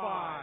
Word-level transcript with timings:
Five, 0.00 0.33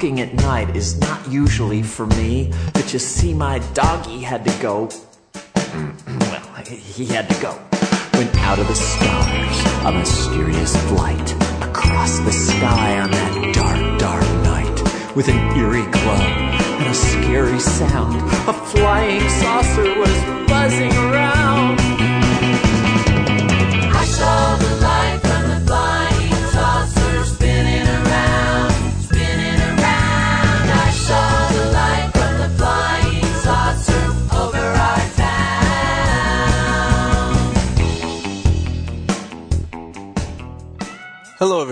at 0.00 0.32
night 0.32 0.74
is 0.74 0.98
not 0.98 1.30
usually 1.30 1.82
for 1.82 2.06
me, 2.06 2.50
but 2.72 2.90
you 2.90 2.98
see, 2.98 3.34
my 3.34 3.58
doggy 3.74 4.20
had 4.22 4.46
to 4.46 4.62
go. 4.62 4.88
well, 5.54 6.64
he 6.64 7.04
had 7.04 7.28
to 7.28 7.38
go. 7.42 7.52
When 8.16 8.26
out 8.38 8.58
of 8.58 8.66
the 8.66 8.74
stars, 8.74 9.84
a 9.84 9.92
mysterious 9.92 10.74
flight 10.88 11.32
across 11.60 12.18
the 12.20 12.32
sky 12.32 12.98
on 12.98 13.10
that 13.10 13.54
dark, 13.54 14.00
dark 14.00 14.24
night, 14.42 15.14
with 15.14 15.28
an 15.28 15.36
eerie 15.58 15.82
glow 15.92 16.24
and 16.80 16.86
a 16.86 16.94
scary 16.94 17.60
sound, 17.60 18.16
a 18.48 18.54
flying 18.54 19.28
saucer 19.28 19.98
was 19.98 20.48
buzzing 20.48 20.92
around. 20.92 21.89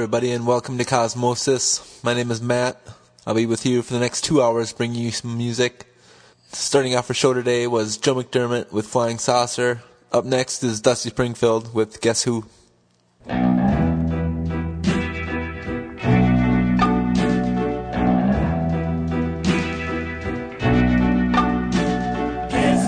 Everybody, 0.09 0.33
and 0.33 0.47
welcome 0.47 0.78
to 0.78 0.84
Cosmosis. 0.84 2.03
My 2.03 2.14
name 2.14 2.31
is 2.31 2.41
Matt. 2.41 2.81
I'll 3.27 3.34
be 3.34 3.45
with 3.45 3.67
you 3.67 3.83
for 3.83 3.92
the 3.92 4.01
next 4.01 4.25
two 4.25 4.41
hours, 4.41 4.73
bringing 4.73 5.03
you 5.03 5.11
some 5.11 5.37
music. 5.37 5.84
Starting 6.50 6.95
off 6.95 7.11
our 7.11 7.15
show 7.15 7.34
today 7.34 7.67
was 7.67 7.98
Joe 7.98 8.15
McDermott 8.15 8.73
with 8.73 8.87
Flying 8.87 9.19
Saucer. 9.19 9.83
Up 10.11 10.25
next 10.25 10.65
is 10.65 10.81
Dusty 10.81 11.11
Springfield 11.11 11.75
with 11.75 12.00
Guess 12.00 12.23
Who. 12.23 12.47
Guess 13.27 13.37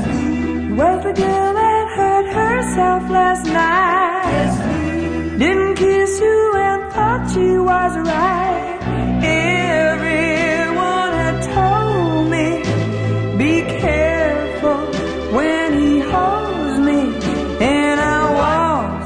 who? 0.07 0.75
Was 0.75 1.05
the 1.05 1.13
girl 1.13 1.53
that 1.53 1.89
hurt 1.97 2.33
herself 2.33 3.11
last 3.11 3.45
night? 3.45 4.00
She 7.33 7.59
was 7.59 7.97
right. 7.97 8.79
Everyone 9.23 11.13
had 11.23 11.39
told 11.55 12.31
me, 12.35 12.47
be 13.39 13.63
careful 13.81 14.81
when 15.37 15.81
he 15.81 16.01
holds 16.01 16.79
me. 16.89 17.01
And 17.65 18.01
I 18.01 18.23
was. 18.41 19.03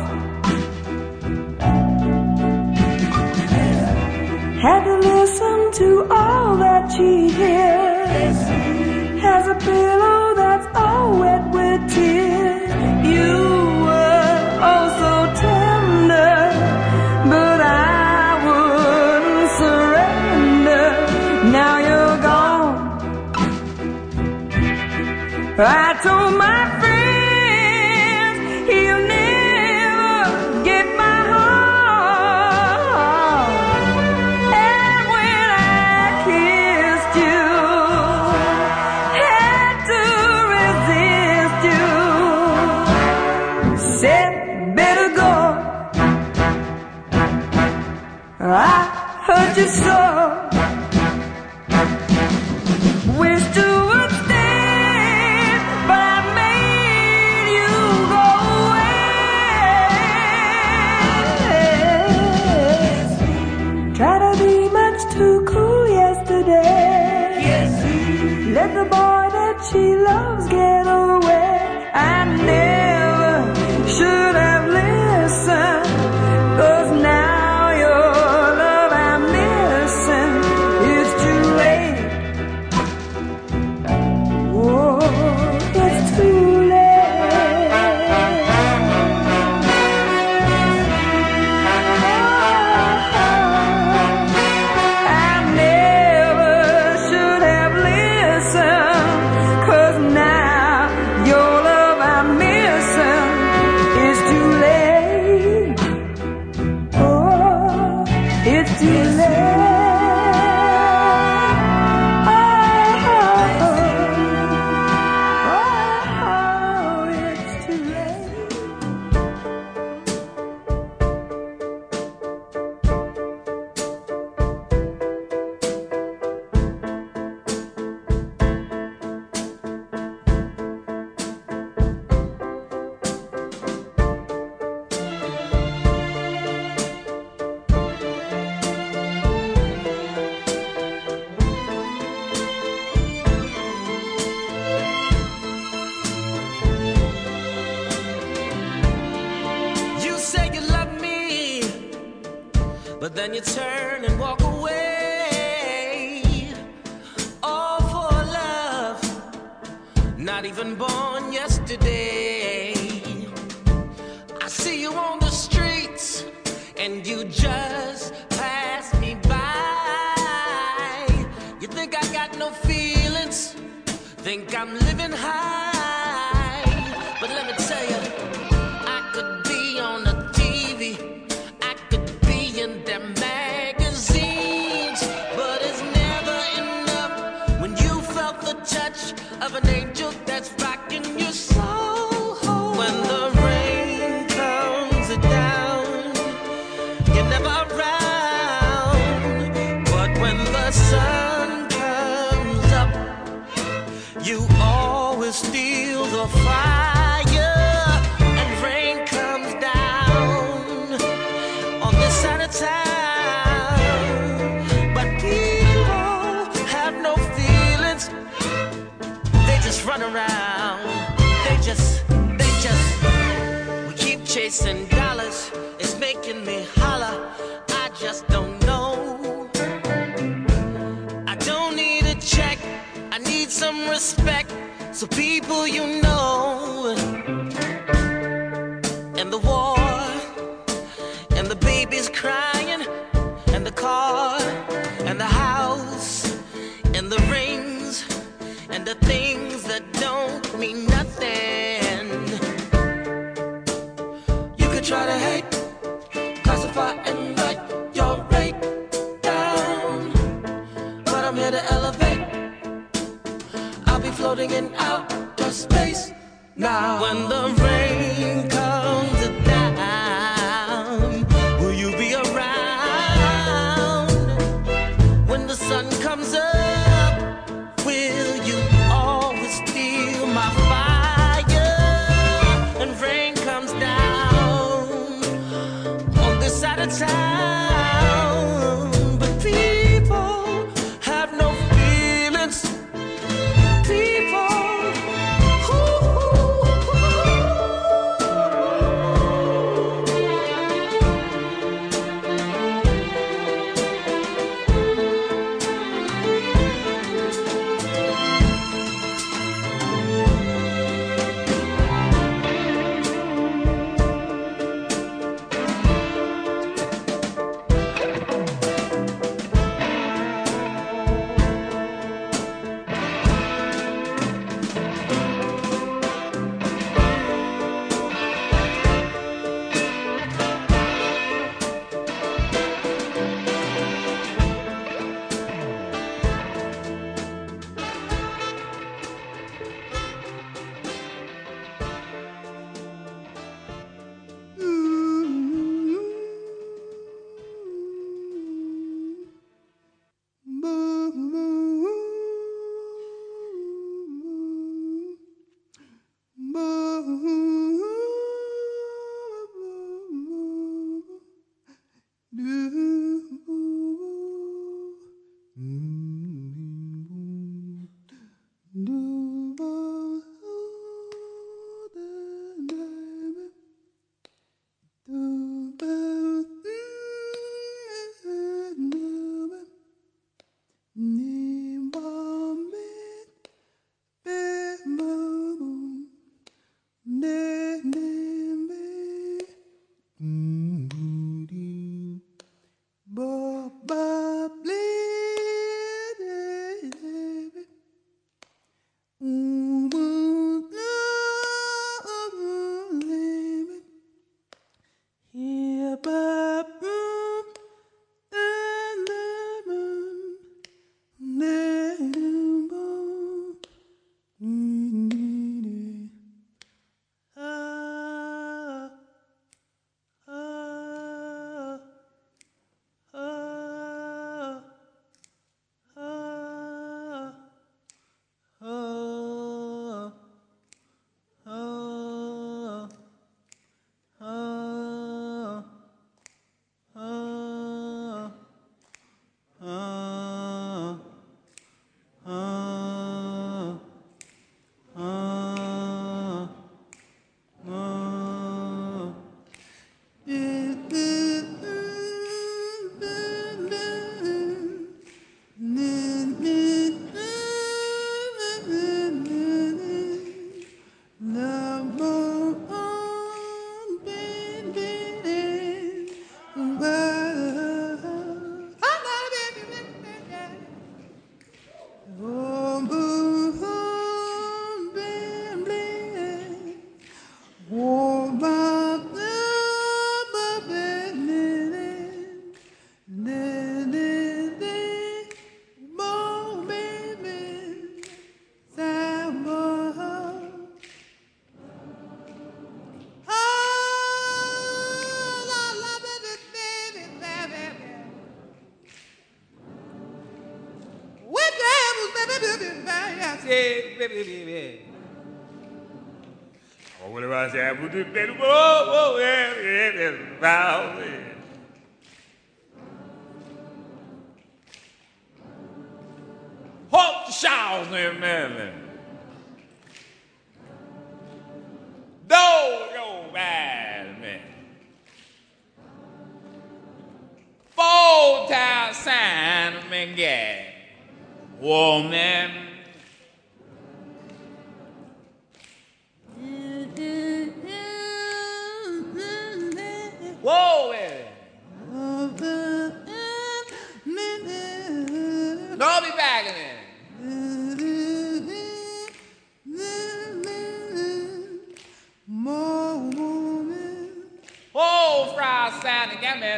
Had 4.62 4.84
to 4.84 4.96
listen 5.12 5.72
to 5.80 5.88
all 6.10 6.56
that 6.56 6.92
she 6.92 7.28
hears. 7.28 8.38
Has 9.20 9.48
a 9.48 9.54
pillow 9.54 10.34
that's 10.34 10.66
all 10.74 11.18
I 25.56 25.94
told 26.02 26.36
my 26.36 26.63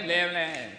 side 0.03 0.11
and 0.11 0.73
get 0.73 0.76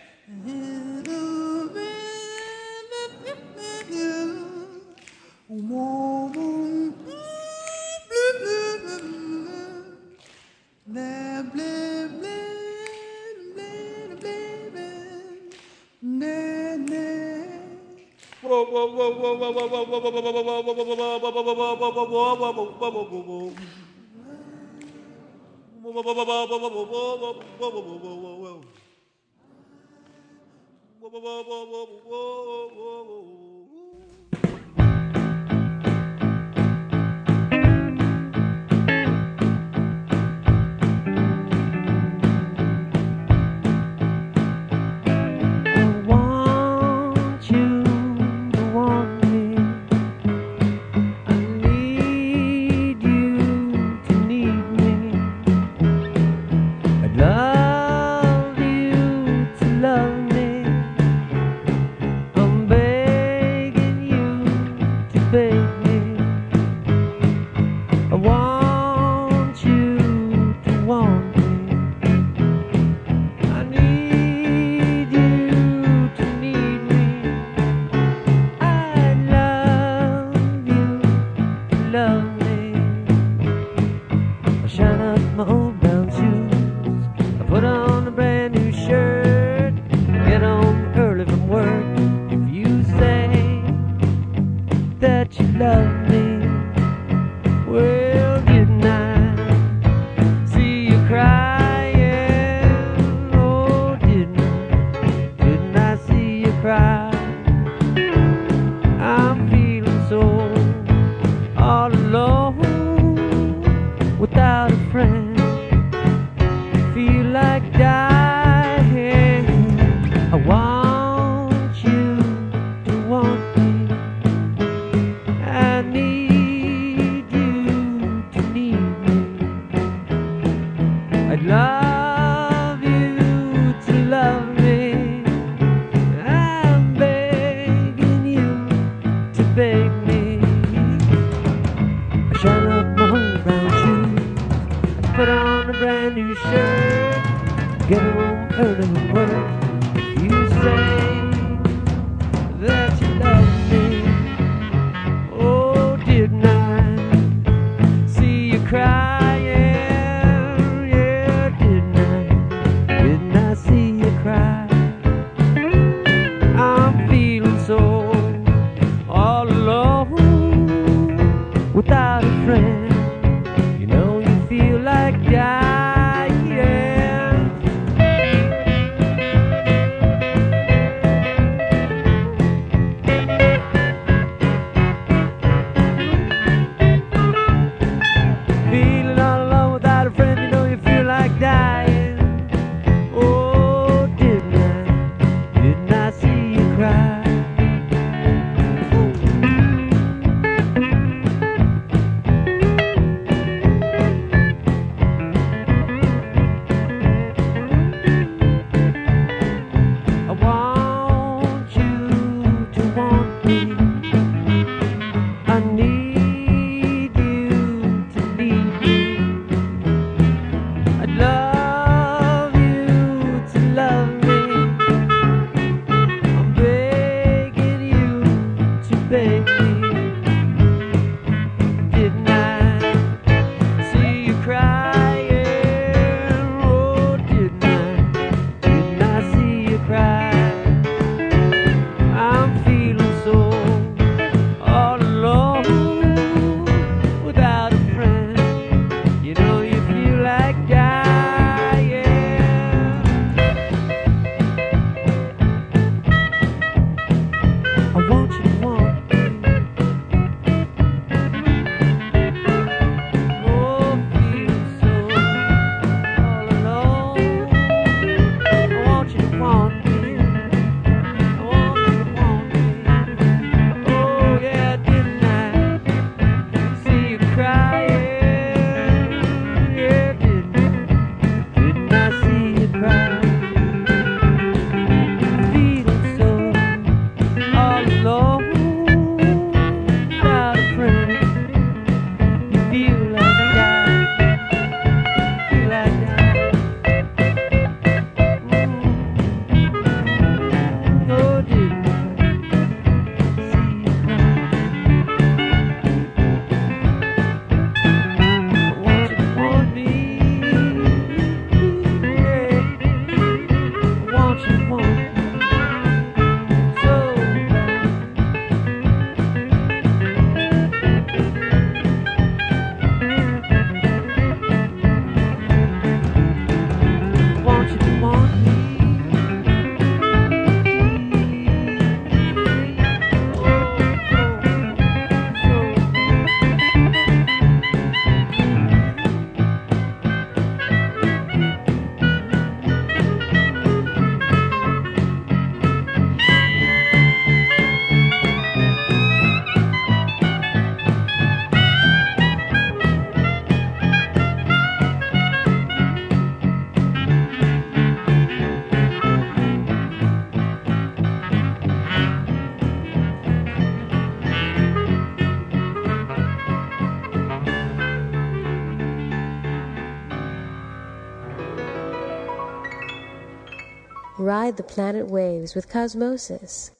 The 374.55 374.63
planet 374.63 375.07
waves 375.07 375.55
with 375.55 375.67
Cosmosis. 375.67 376.71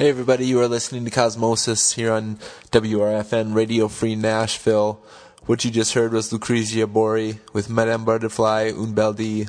Hey 0.00 0.08
everybody, 0.08 0.46
you 0.46 0.58
are 0.62 0.66
listening 0.66 1.04
to 1.04 1.10
Cosmosis 1.10 1.92
here 1.92 2.10
on 2.10 2.36
WRFN 2.70 3.54
Radio 3.54 3.86
Free 3.86 4.14
Nashville. 4.14 5.04
What 5.44 5.62
you 5.62 5.70
just 5.70 5.92
heard 5.92 6.14
was 6.14 6.32
Lucrezia 6.32 6.86
Bori 6.86 7.38
with 7.52 7.68
Madame 7.68 8.06
Butterfly, 8.06 8.72
Un. 8.74 9.46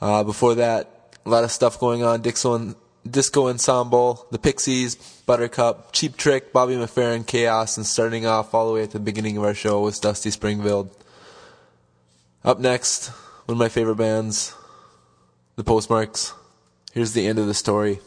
Uh, 0.00 0.22
before 0.22 0.54
that, 0.54 1.18
a 1.26 1.28
lot 1.28 1.42
of 1.42 1.50
stuff 1.50 1.80
going 1.80 2.04
on. 2.04 2.22
Disco, 2.22 2.76
Disco 3.10 3.48
Ensemble, 3.48 4.28
The 4.30 4.38
Pixies, 4.38 4.94
Buttercup, 5.26 5.90
Cheap 5.90 6.16
Trick, 6.16 6.52
Bobby 6.52 6.74
McFerrin, 6.74 7.26
Chaos, 7.26 7.76
and 7.76 7.84
starting 7.84 8.24
off 8.24 8.54
all 8.54 8.68
the 8.68 8.74
way 8.74 8.84
at 8.84 8.92
the 8.92 9.00
beginning 9.00 9.36
of 9.36 9.42
our 9.42 9.52
show 9.52 9.80
was 9.80 9.98
Dusty 9.98 10.30
Springfield. 10.30 10.90
Up 12.44 12.60
next, 12.60 13.08
one 13.46 13.54
of 13.54 13.58
my 13.58 13.68
favorite 13.68 13.96
bands, 13.96 14.54
The 15.56 15.64
Postmarks. 15.64 16.34
Here's 16.92 17.14
the 17.14 17.26
end 17.26 17.40
of 17.40 17.48
the 17.48 17.52
story. 17.52 17.98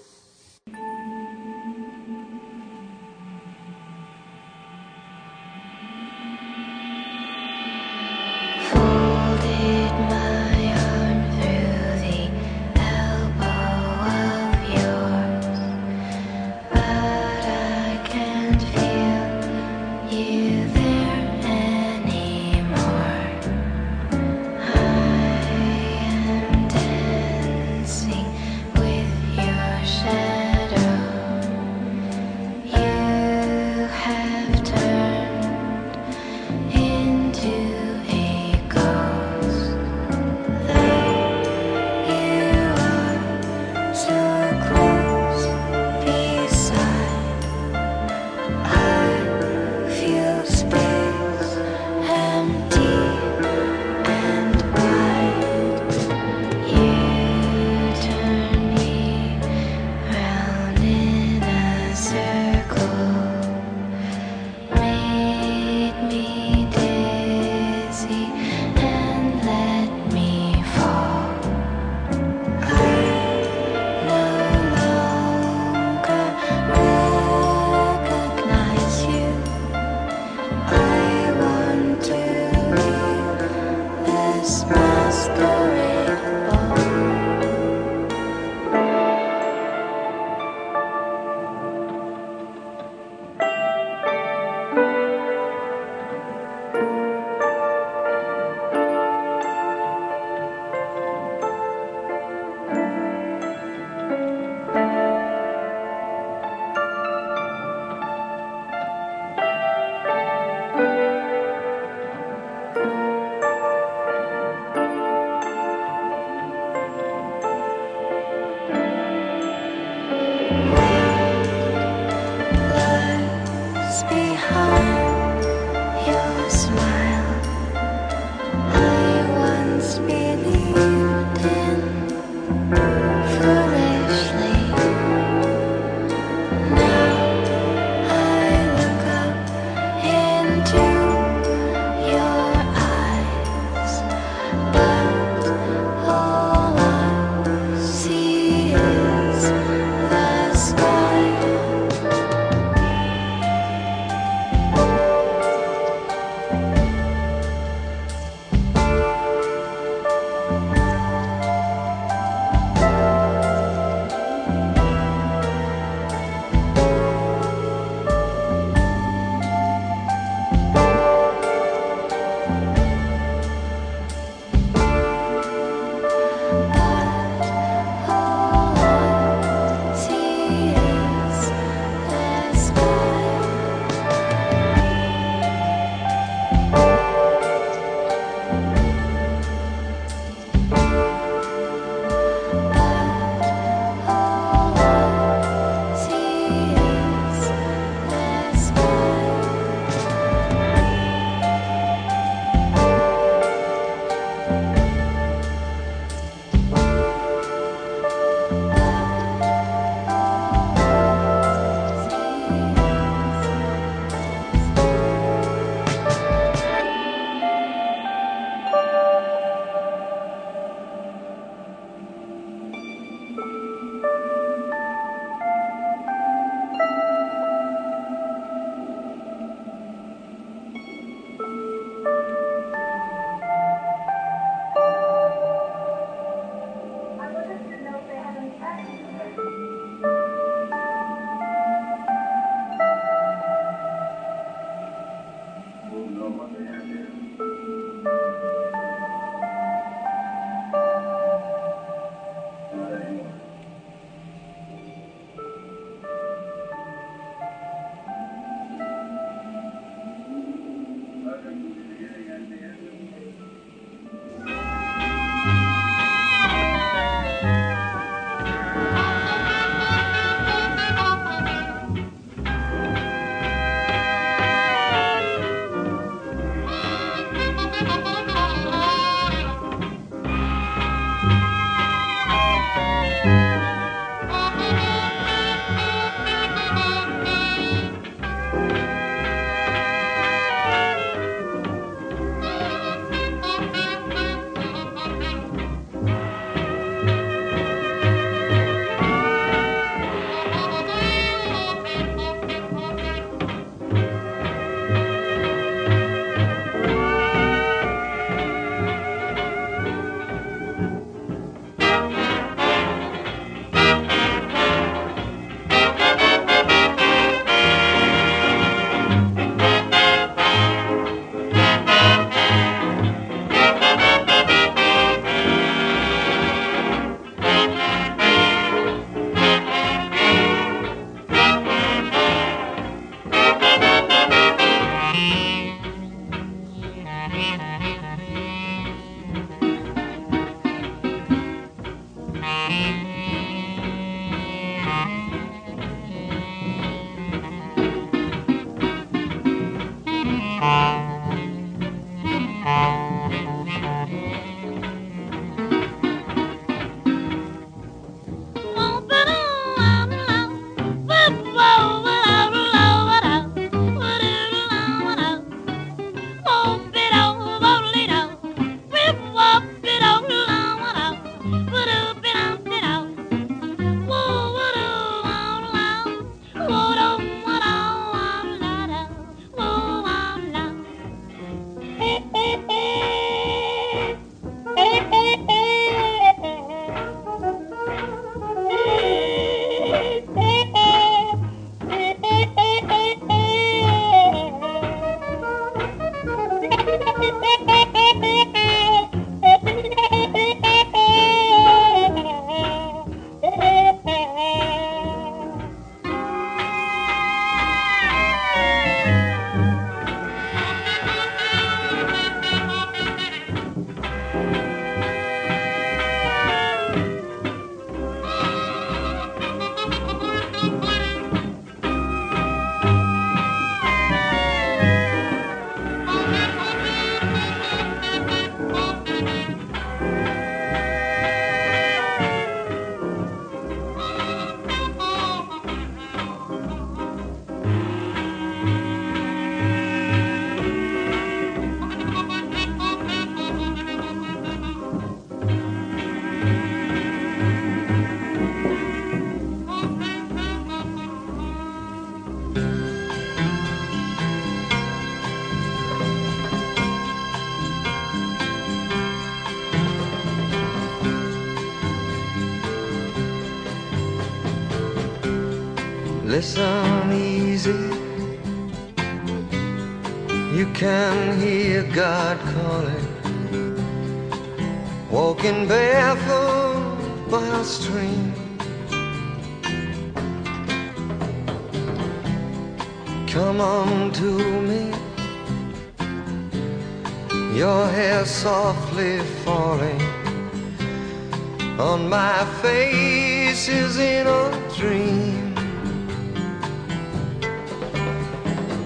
Face 492.61 493.67
is 493.69 493.97
in 493.97 494.27
a 494.27 494.43
dream. 494.75 495.57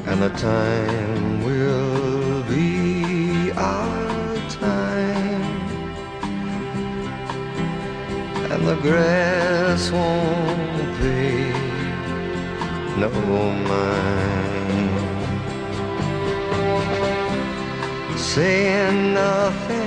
And 0.09 0.21
the 0.21 0.29
time 0.29 1.43
will 1.43 2.43
be 2.43 3.51
our 3.51 4.35
time. 4.49 5.43
And 8.51 8.67
the 8.67 8.75
grass 8.75 9.91
won't 9.91 10.97
pay 10.99 11.51
no 12.97 13.09
mind. 13.71 14.33
Saying 18.17 19.13
nothing, 19.13 19.82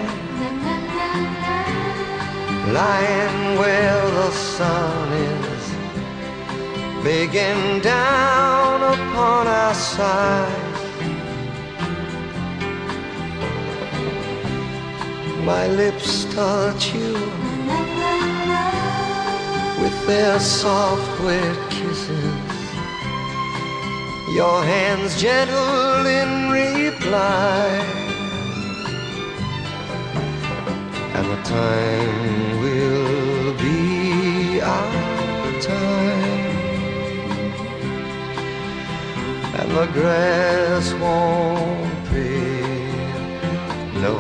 lying 2.76 3.58
where 3.58 4.02
the 4.18 4.30
sun 4.30 5.08
is, 5.12 5.64
begging 7.02 7.80
down 7.80 8.76
upon 8.94 9.46
our 9.46 9.74
side. 9.74 10.74
My 15.52 15.64
lips 15.82 16.10
touch 16.34 16.82
you 16.94 17.14
with 19.82 19.96
their 20.06 20.38
soft, 20.38 21.12
wet 21.24 21.58
kisses. 21.70 22.58
Your 24.38 24.58
hands 24.74 25.12
gentle 25.18 26.04
in 26.20 26.30
reply. 26.50 28.05
The 31.30 31.36
time 31.42 32.60
will 32.62 33.52
be 33.58 34.60
our 34.60 35.60
time. 35.60 36.46
And 39.60 39.70
the 39.72 39.86
grass 39.92 40.92
won't 40.94 42.04
pay 42.10 42.62
no 44.00 44.14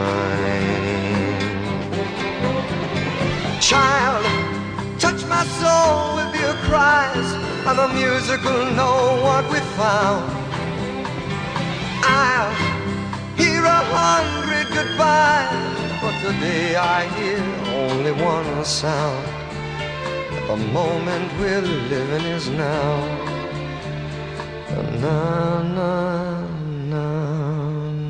mind. 0.00 1.42
Child, 3.60 4.24
touch 4.98 5.24
my 5.26 5.44
soul 5.60 6.16
with 6.16 6.32
your 6.40 6.54
cries, 6.68 7.28
and 7.68 7.78
the 7.78 7.88
music 8.00 8.42
will 8.42 8.70
know 8.72 9.20
what 9.22 9.44
we 9.52 9.60
found. 9.78 10.24
I'll 12.02 12.54
hear 13.36 13.62
a 13.64 13.82
hundred 13.96 14.66
goodbyes, 14.74 15.67
today 16.28 16.76
I 16.76 17.08
hear 17.16 17.42
only 17.82 18.12
one 18.12 18.64
sound. 18.64 19.26
The 20.48 20.56
moment 20.78 21.28
we're 21.40 21.62
living 21.94 22.26
is 22.36 22.48
now. 22.50 22.92
Na 25.02 25.62
na 25.76 25.92
na 26.90 27.06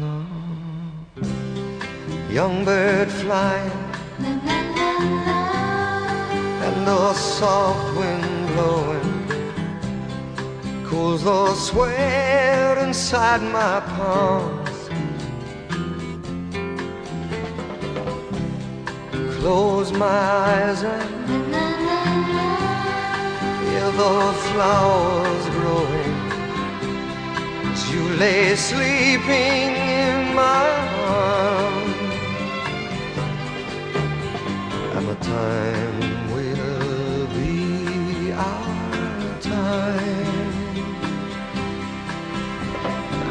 na. 0.03 0.13
Young 2.29 2.65
bird 2.65 3.09
flying, 3.23 3.79
and 6.67 6.79
the 6.89 7.15
soft 7.15 7.87
wind 7.99 8.49
blowing 8.49 9.11
cools 10.87 11.23
the 11.23 11.55
sweat 11.55 12.79
inside 12.79 13.43
my 13.43 13.81
palms. 13.95 14.58
Close 19.41 19.93
my 19.93 20.05
eyes 20.05 20.83
and 20.83 21.39
hear 23.63 23.91
the 24.03 24.33
flowers 24.51 25.45
growing 25.51 26.17
as 27.71 27.93
you 27.93 28.03
lay 28.17 28.57
sleeping 28.57 29.77
in 29.77 30.35
my 30.35 30.71
arms. 31.07 31.95
And 34.97 35.07
the 35.07 35.15
time 35.25 36.01
will 36.35 37.27
be 37.39 38.33
our 38.33 39.41
time. 39.41 40.35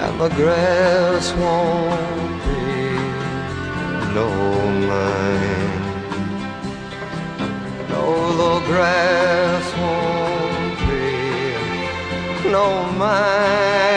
And 0.05 0.21
the 0.21 0.29
grass 0.29 1.33
won't 1.33 2.43
be 2.45 2.95
no 4.15 4.29
mine. 4.87 5.56
Grass 8.67 9.65
won't 9.79 10.77
be 10.89 12.49
no 12.51 12.83
mine. 12.97 13.96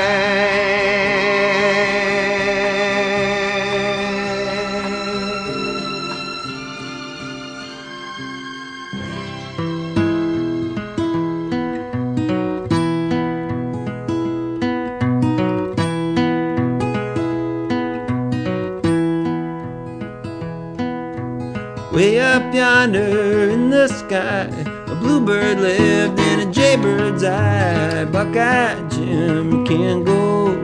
Bluebird 25.25 25.61
lived 25.61 26.19
in 26.19 26.41
a 26.41 26.53
jaybird's 26.53 27.25
eye. 27.25 28.05
Buckeye 28.07 28.89
Jim, 28.89 29.51
you 29.51 29.65
can't 29.65 30.05
go. 30.05 30.55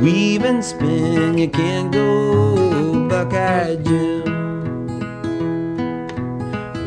Weave 0.00 0.44
and 0.44 0.64
spin, 0.64 1.36
you 1.36 1.48
can't 1.48 1.92
go. 1.92 3.08
Buckeye 3.08 3.76
Jim. 3.76 4.20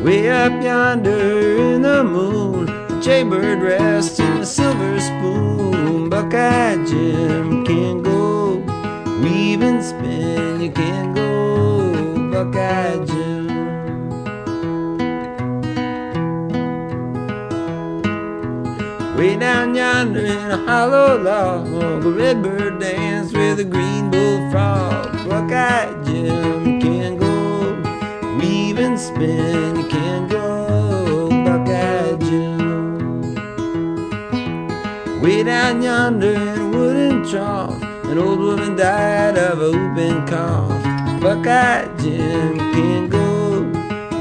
Way 0.02 0.28
up 0.28 0.52
yonder 0.62 1.74
in 1.74 1.82
the 1.82 2.04
moon, 2.04 2.68
a 2.68 3.00
jaybird 3.00 3.62
rests 3.62 4.18
in 4.18 4.38
a 4.38 4.46
silver 4.46 5.00
spoon. 5.00 6.10
Buckeye 6.10 6.84
Jim, 6.84 7.52
you 7.52 7.64
can't 7.64 8.02
go. 8.02 8.56
Weave 9.22 9.62
and 9.62 9.82
spin, 9.82 10.60
you 10.60 10.70
can't 10.70 11.14
go. 11.14 11.23
Way 19.34 19.40
down 19.40 19.74
yonder 19.74 20.24
in 20.24 20.50
a 20.52 20.56
hollow 20.58 21.20
log, 21.20 21.66
a 21.66 22.08
redbird 22.08 22.78
danced 22.78 23.34
with 23.36 23.58
a 23.58 23.64
green 23.64 24.08
bullfrog. 24.08 25.28
Buckeye 25.28 25.90
Jim, 26.04 26.80
can't 26.80 27.18
go. 27.18 27.74
Weave 28.38 28.78
and 28.78 28.96
spin, 28.96 29.74
you 29.74 29.88
can't 29.88 30.30
go. 30.30 31.30
Buckeye 31.30 32.14
Jim. 32.26 33.34
Way 35.20 35.42
down 35.42 35.82
yonder 35.82 36.34
in 36.34 36.60
a 36.60 36.68
wooden 36.68 37.28
trough, 37.28 37.82
an 38.04 38.18
old 38.18 38.38
woman 38.38 38.76
died 38.76 39.36
of 39.36 39.60
a 39.60 39.72
whooping 39.72 40.26
cough. 40.28 41.20
Buckeye 41.20 41.88
Jim, 41.98 42.56
can't 42.56 43.10
go. 43.10 43.62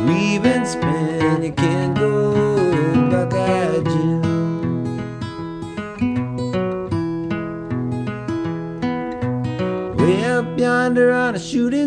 Weave 0.07 0.47
and 0.47 0.67
spin, 0.67 1.43
you 1.43 1.51
can't 1.51 1.82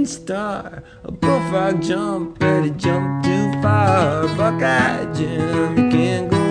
star. 0.07 0.83
A 1.05 1.13
bullfrog 1.13 1.83
jump, 1.83 2.39
but 2.39 2.63
he 2.65 2.71
jumped 2.71 3.27
too 3.27 3.53
far. 3.63 4.27
Buckeye 4.37 5.13
Jim, 5.13 5.77
you 5.79 5.91
can't 5.91 6.31
go. 6.31 6.47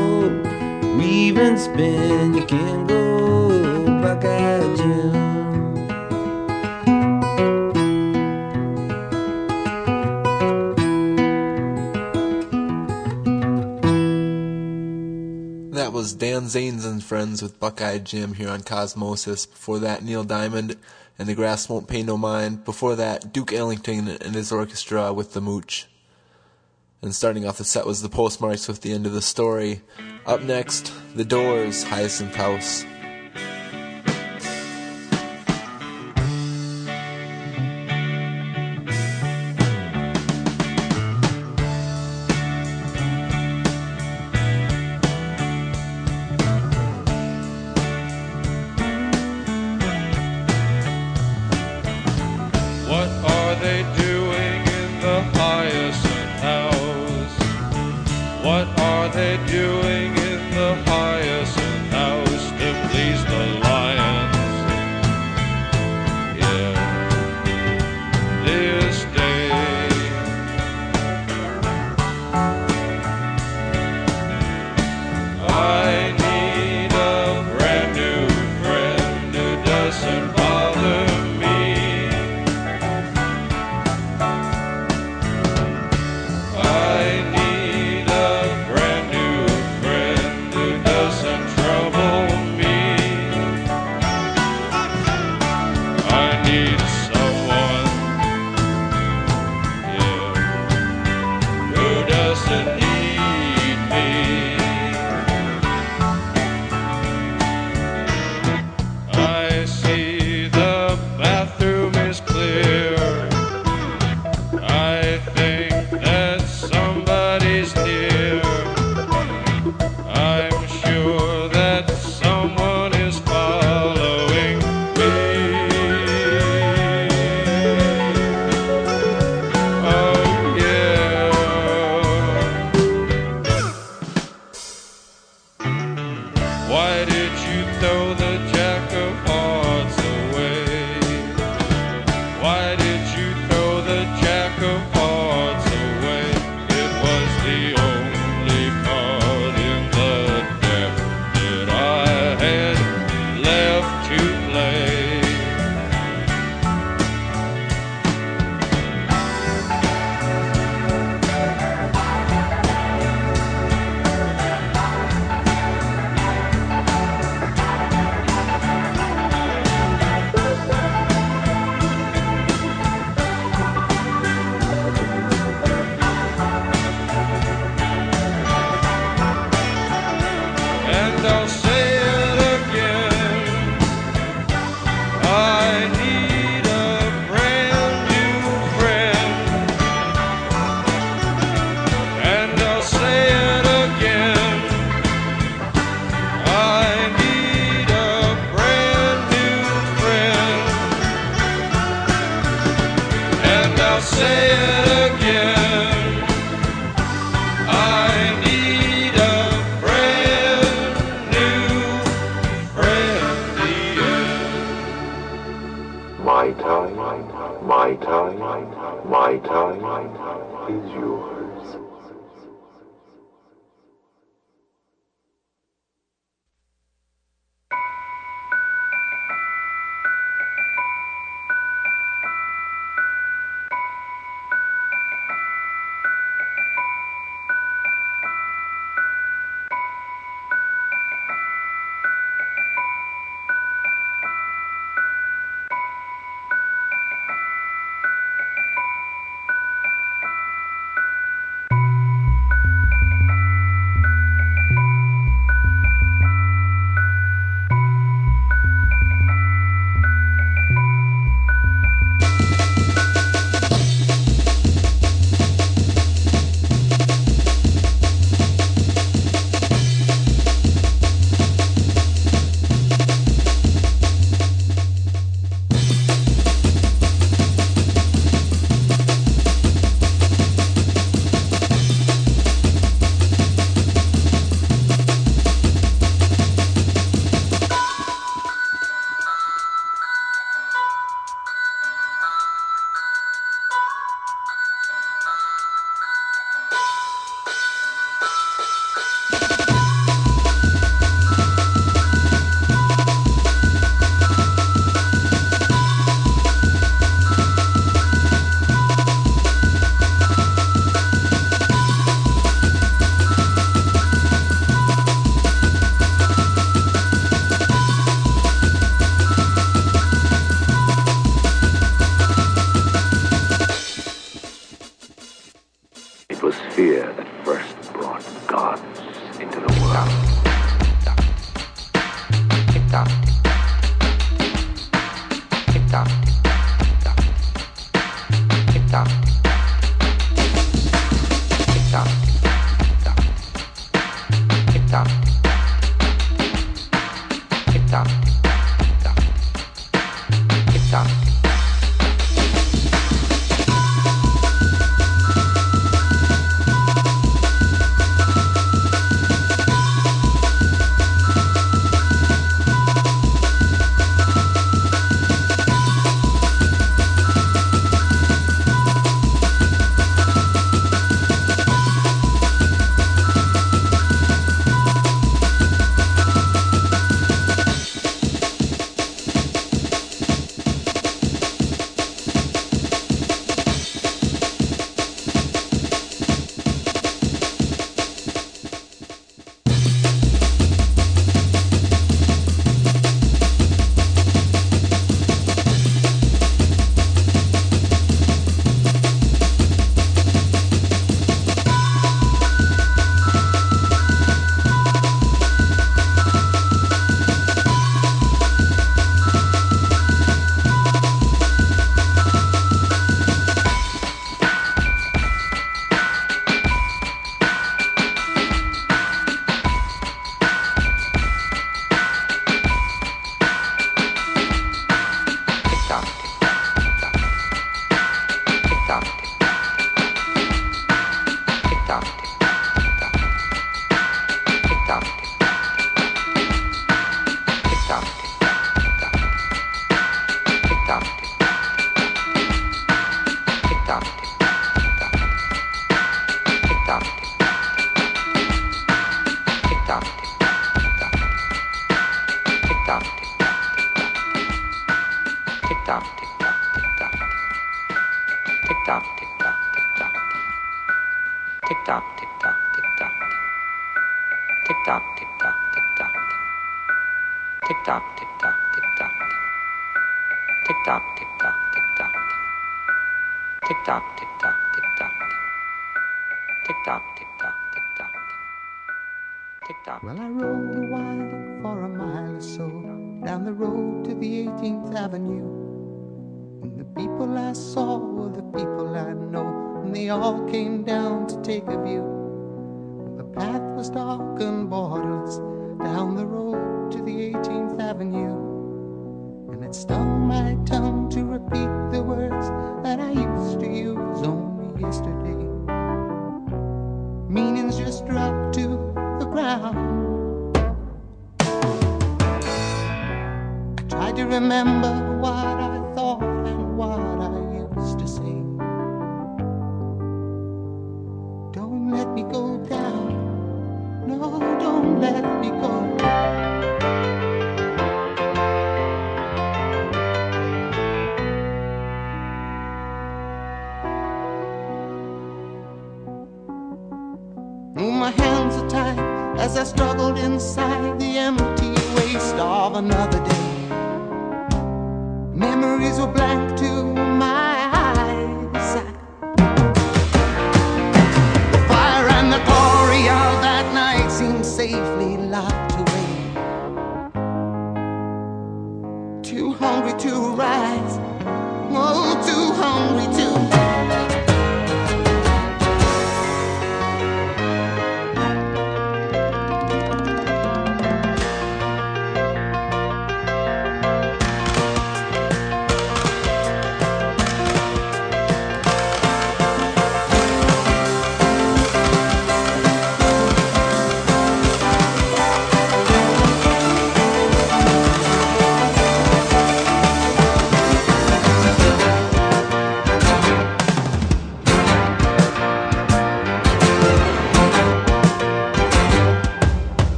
Weave 0.98 1.38
and 1.38 1.60
spin, 1.60 2.34
you 2.34 2.46
can't 2.46 2.88
go. 2.88 4.02
Buckeye 4.02 4.76
Jim. 4.76 5.26
That 15.72 15.92
was 15.94 16.14
Dan 16.14 16.44
Zanes 16.44 16.86
and 16.86 17.04
Friends 17.04 17.42
with 17.42 17.60
Buckeye 17.60 18.00
Jim 18.00 18.34
here 18.34 18.50
on 18.50 18.62
Cosmosis. 18.62 19.50
Before 19.50 19.80
that, 19.80 20.04
Neil 20.04 20.24
Diamond 20.24 20.78
and 21.18 21.28
the 21.28 21.36
grass 21.36 21.70
won't 21.70 21.88
pay 21.88 22.04
no 22.04 22.18
mind. 22.18 22.66
Before 22.66 22.96
that, 22.96 23.32
Duke 23.32 23.54
Ellington 23.54 24.08
and 24.08 24.36
his 24.36 24.52
orchestra 24.52 25.14
with 25.14 25.34
the 25.34 25.42
Mooche. 25.42 25.86
And 27.02 27.14
starting 27.14 27.48
off 27.48 27.58
the 27.58 27.64
set 27.64 27.86
was 27.86 28.02
the 28.02 28.10
postmarks 28.10 28.68
with 28.68 28.82
the 28.82 28.92
end 28.92 29.06
of 29.06 29.14
the 29.14 29.22
story. 29.22 29.82
Up 30.26 30.42
next, 30.42 30.92
The 31.16 31.26
Doors, 31.26 31.84
Hyacinth 31.84 32.36
House. 32.36 32.84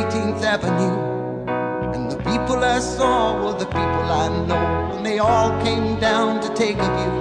18th 0.00 0.42
Avenue. 0.42 0.96
And 1.94 2.10
the 2.10 2.16
people 2.30 2.64
I 2.64 2.78
saw 2.78 3.36
were 3.42 3.58
the 3.58 3.66
people 3.66 4.06
I 4.24 4.28
know, 4.46 4.96
and 4.96 5.04
they 5.04 5.18
all 5.18 5.50
came 5.62 6.00
down 6.00 6.40
to 6.40 6.48
take 6.54 6.78
a 6.78 6.90
view. 6.96 7.16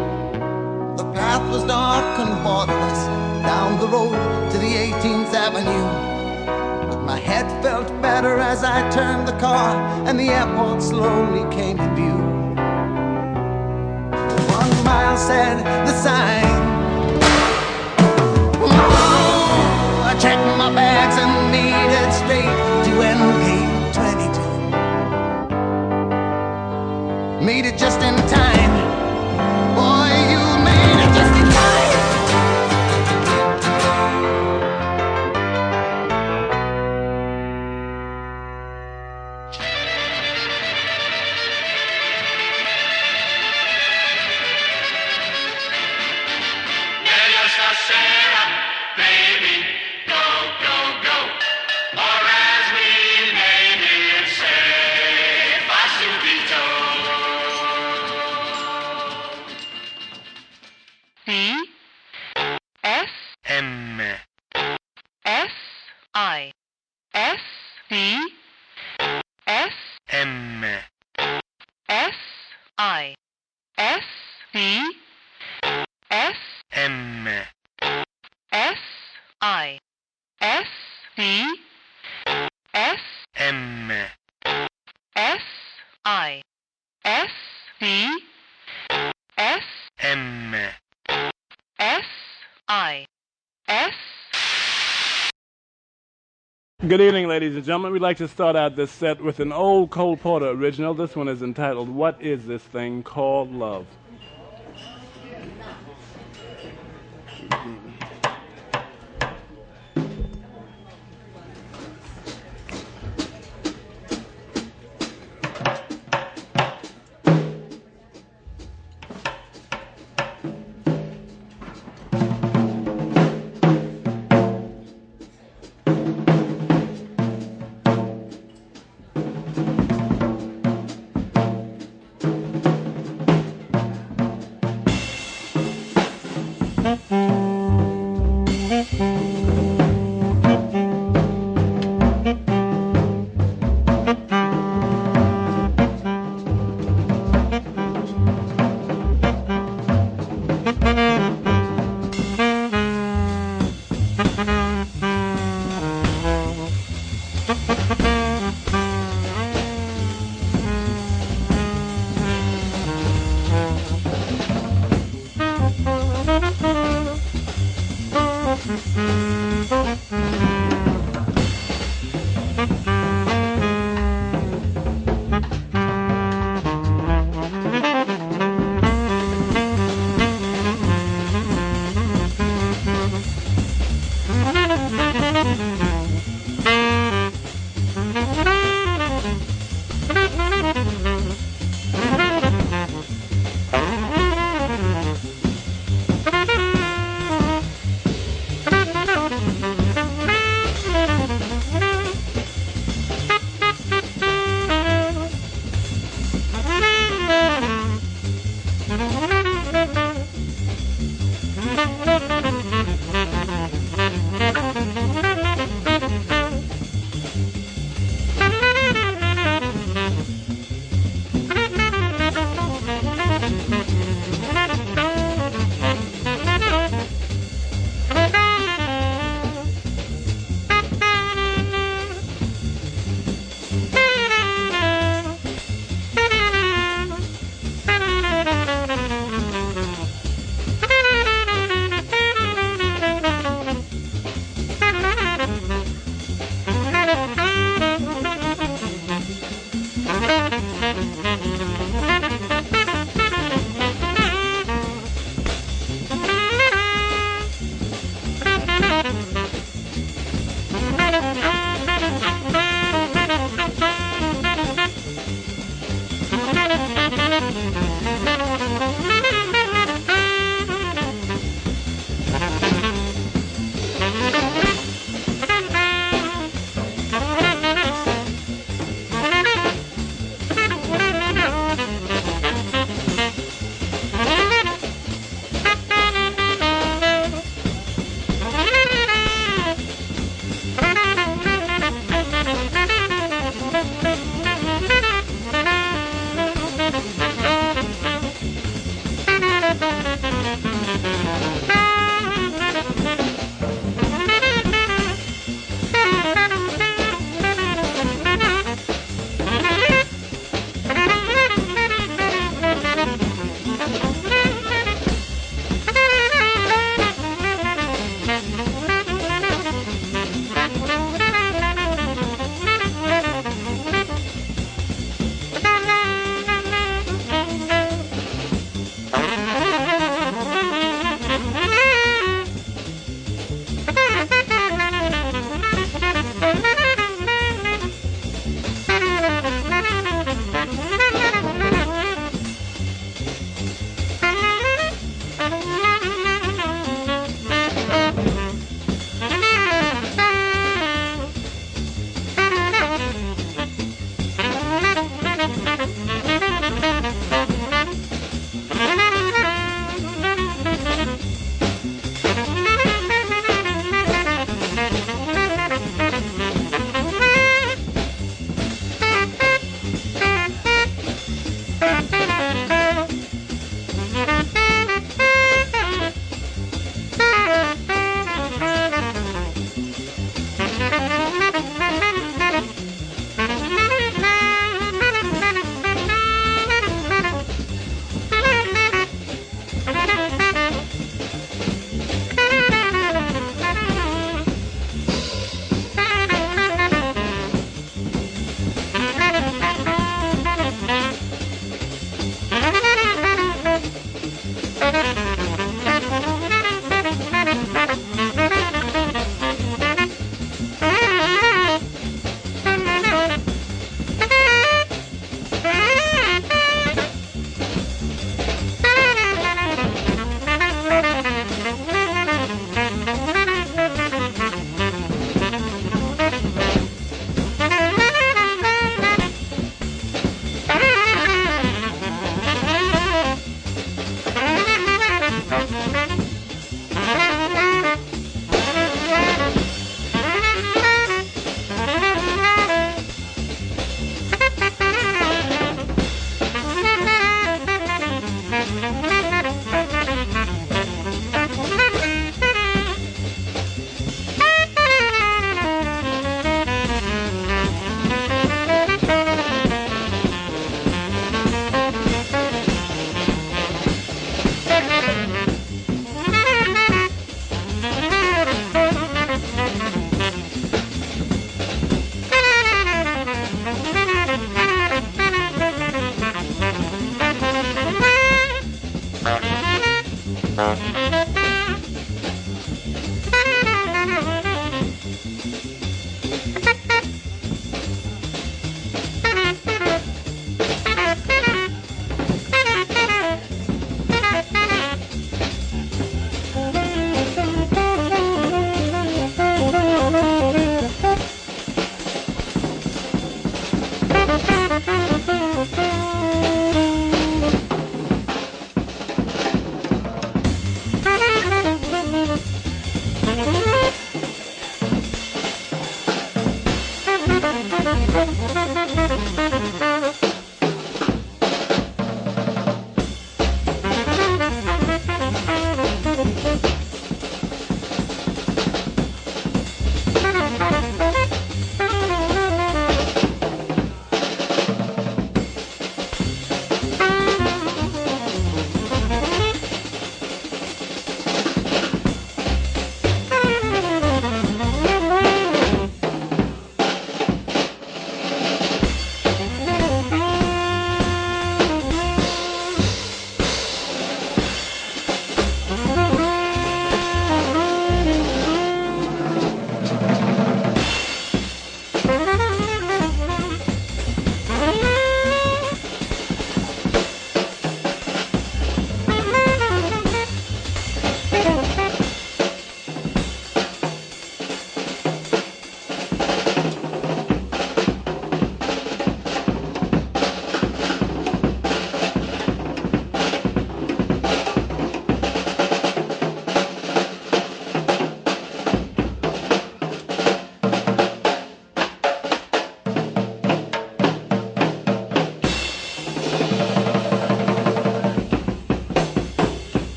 The 0.95 1.11
path 1.11 1.43
was 1.51 1.63
dark 1.65 2.19
and 2.19 2.31
waterless 2.45 3.01
down 3.43 3.79
the 3.81 3.87
road 3.87 4.15
to 4.51 4.57
the 4.57 4.71
18th 4.85 5.33
Avenue. 5.33 5.89
But 6.89 7.01
my 7.03 7.19
head 7.19 7.47
felt 7.61 7.89
better 8.01 8.39
as 8.39 8.63
I 8.63 8.89
turned 8.91 9.27
the 9.27 9.37
car, 9.39 9.75
and 10.07 10.17
the 10.17 10.29
airport 10.29 10.81
slowly 10.81 11.43
came 11.53 11.79
in 11.81 11.95
view. 11.95 12.19
One 14.59 14.73
mile 14.85 15.17
said 15.17 15.57
the 15.85 15.93
sign. 16.01 16.58
Good 96.89 97.01
evening, 97.01 97.27
ladies 97.27 97.55
and 97.55 97.63
gentlemen. 97.63 97.91
We'd 97.91 98.01
like 98.01 98.17
to 98.17 98.27
start 98.27 98.55
out 98.55 98.75
this 98.75 98.89
set 98.89 99.21
with 99.21 99.39
an 99.39 99.51
old 99.51 99.91
Cole 99.91 100.17
Porter 100.17 100.47
original. 100.47 100.95
This 100.95 101.15
one 101.15 101.27
is 101.27 101.43
entitled 101.43 101.87
What 101.87 102.19
Is 102.19 102.47
This 102.47 102.63
Thing 102.63 103.03
Called 103.03 103.53
Love? 103.53 103.85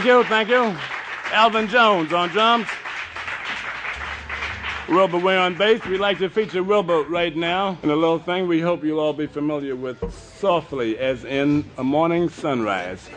Thank 0.00 0.08
you, 0.08 0.24
thank 0.24 0.48
you. 0.48 0.78
Elvin 1.30 1.68
Jones 1.68 2.10
on 2.14 2.30
drums. 2.30 2.66
Wilbur 4.88 5.18
Ware 5.18 5.38
on 5.38 5.58
bass. 5.58 5.84
We'd 5.84 6.00
like 6.00 6.16
to 6.20 6.30
feature 6.30 6.62
Wilbur 6.62 7.02
right 7.02 7.36
now 7.36 7.76
in 7.82 7.90
a 7.90 7.94
little 7.94 8.18
thing 8.18 8.48
we 8.48 8.62
hope 8.62 8.82
you'll 8.82 8.98
all 8.98 9.12
be 9.12 9.26
familiar 9.26 9.76
with. 9.76 10.02
Softly, 10.38 10.98
as 10.98 11.26
in 11.26 11.70
a 11.76 11.84
morning 11.84 12.30
sunrise. 12.30 13.10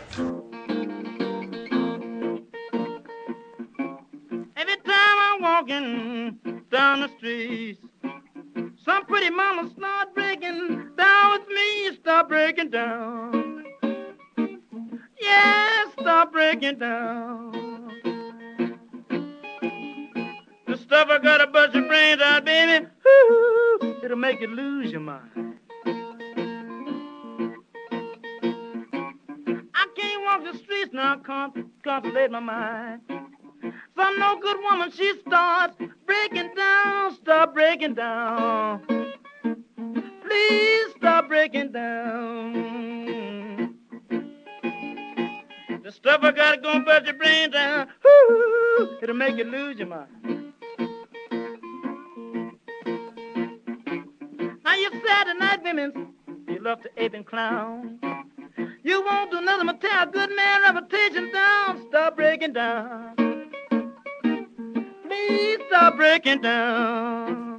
Down. 66.40 67.58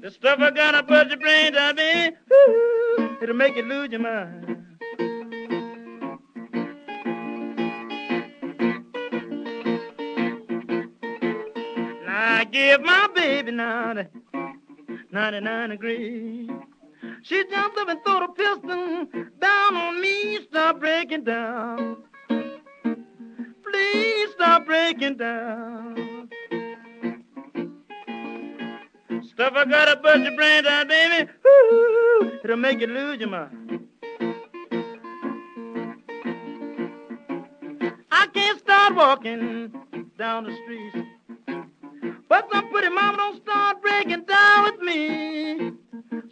The 0.00 0.10
stuff 0.10 0.38
I 0.40 0.50
gotta 0.50 0.82
put 0.82 1.08
your 1.08 1.18
brain 1.18 1.52
down, 1.52 1.78
ooh, 1.78 3.18
it'll 3.22 3.36
make 3.36 3.56
you 3.56 3.62
lose 3.62 3.90
your 3.90 4.00
mind. 4.00 4.56
Now 12.06 12.38
I 12.38 12.44
give 12.50 12.80
my 12.80 13.08
baby 13.14 13.52
now 13.52 13.94
the 13.94 14.08
99 15.12 15.70
degrees. 15.70 16.50
She 17.22 17.44
jumped 17.50 17.78
up 17.78 17.88
and 17.88 18.02
threw 18.04 18.20
the 18.20 18.28
pistol 18.28 19.06
down 19.40 19.76
on 19.76 20.00
me, 20.00 20.38
stop 20.48 20.80
breaking 20.80 21.24
down. 21.24 21.97
Breaking 24.68 25.16
down. 25.16 26.28
Stuff 29.30 29.52
I 29.56 29.64
gotta 29.64 29.96
bust 29.96 30.20
your 30.20 30.36
brain 30.36 30.64
down, 30.64 30.88
baby. 30.88 31.30
Ooh, 31.46 32.38
it'll 32.44 32.58
make 32.58 32.78
you 32.80 32.86
lose 32.86 33.18
your 33.18 33.30
mind. 33.30 33.86
I 38.12 38.26
can't 38.34 38.58
start 38.58 38.94
walking 38.94 39.72
down 40.18 40.44
the 40.44 40.54
street. 40.62 41.06
But 42.28 42.50
some 42.52 42.68
pretty 42.70 42.90
mama 42.90 43.16
don't 43.16 43.42
start 43.42 43.80
breaking 43.80 44.24
down 44.24 44.64
with 44.64 44.82
me. 44.82 45.72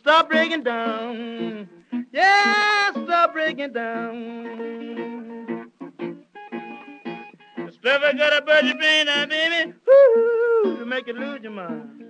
Stop 0.01 0.29
breaking 0.29 0.63
down. 0.63 1.71
Yeah, 2.13 2.91
stop 2.91 3.33
breaking 3.33 3.73
down. 3.73 5.16
Your 7.87 8.01
brain 8.01 8.17
down, 8.17 9.29
baby. 9.29 9.73
Make 10.85 11.07
you 11.07 11.13
lose 11.13 11.41
your 11.41 11.53
mind. 11.53 12.03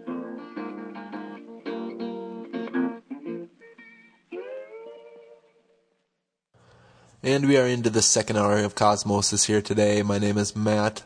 And 7.23 7.47
we 7.47 7.59
are 7.59 7.67
into 7.67 7.91
the 7.91 8.01
second 8.01 8.39
hour 8.39 8.57
of 8.61 8.75
Cosmosis 8.75 9.45
here 9.49 9.61
today. 9.61 10.01
My 10.01 10.19
name 10.19 10.39
is 10.39 10.57
Matt. 10.57 11.03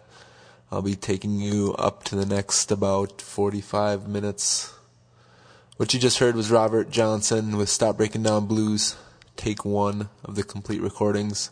I'll 0.71 0.83
be 0.83 0.95
taking 0.95 1.41
you 1.41 1.75
up 1.77 2.05
to 2.05 2.15
the 2.15 2.25
next 2.25 2.71
about 2.71 3.21
45 3.21 4.07
minutes. 4.07 4.73
What 5.79 5.93
you 5.93 5.99
just 5.99 6.21
heard 6.21 6.37
was 6.37 6.49
Robert 6.49 6.93
Johnson 6.93 7.57
with 7.57 7.71
Stop 7.71 7.97
Breaking 7.97 8.23
Down 8.23 8.47
Blues, 8.47 8.95
take 9.37 9.65
one 9.65 10.11
of 10.23 10.37
the 10.37 10.45
complete 10.45 10.81
recordings. 10.81 11.51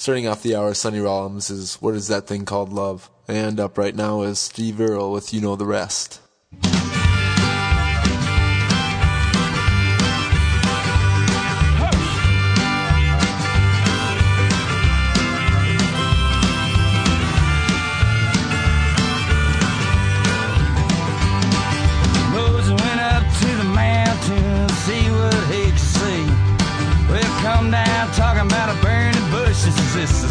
Starting 0.00 0.26
off 0.26 0.42
the 0.42 0.56
hour, 0.56 0.72
Sonny 0.72 0.98
Rollins 0.98 1.50
is 1.50 1.74
What 1.74 1.94
is 1.94 2.08
That 2.08 2.26
Thing 2.26 2.46
Called 2.46 2.72
Love? 2.72 3.10
And 3.28 3.60
up 3.60 3.76
right 3.76 3.94
now 3.94 4.22
is 4.22 4.38
Steve 4.38 4.80
Earle 4.80 5.12
with 5.12 5.34
You 5.34 5.42
Know 5.42 5.56
the 5.56 5.66
Rest. 5.66 6.22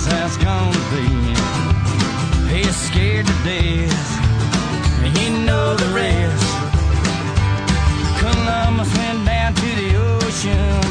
that's 0.09 0.37
gonna 0.37 0.83
be. 0.93 1.07
He's 2.53 2.75
scared 2.75 3.27
to 3.27 3.33
death, 3.43 4.09
and 5.03 5.17
you 5.17 5.29
know 5.45 5.75
the 5.75 5.89
rest. 5.93 6.49
Columbus 8.19 8.91
went 8.97 9.25
down 9.25 9.53
to 9.53 9.69
the 9.81 9.89
ocean. 9.95 10.88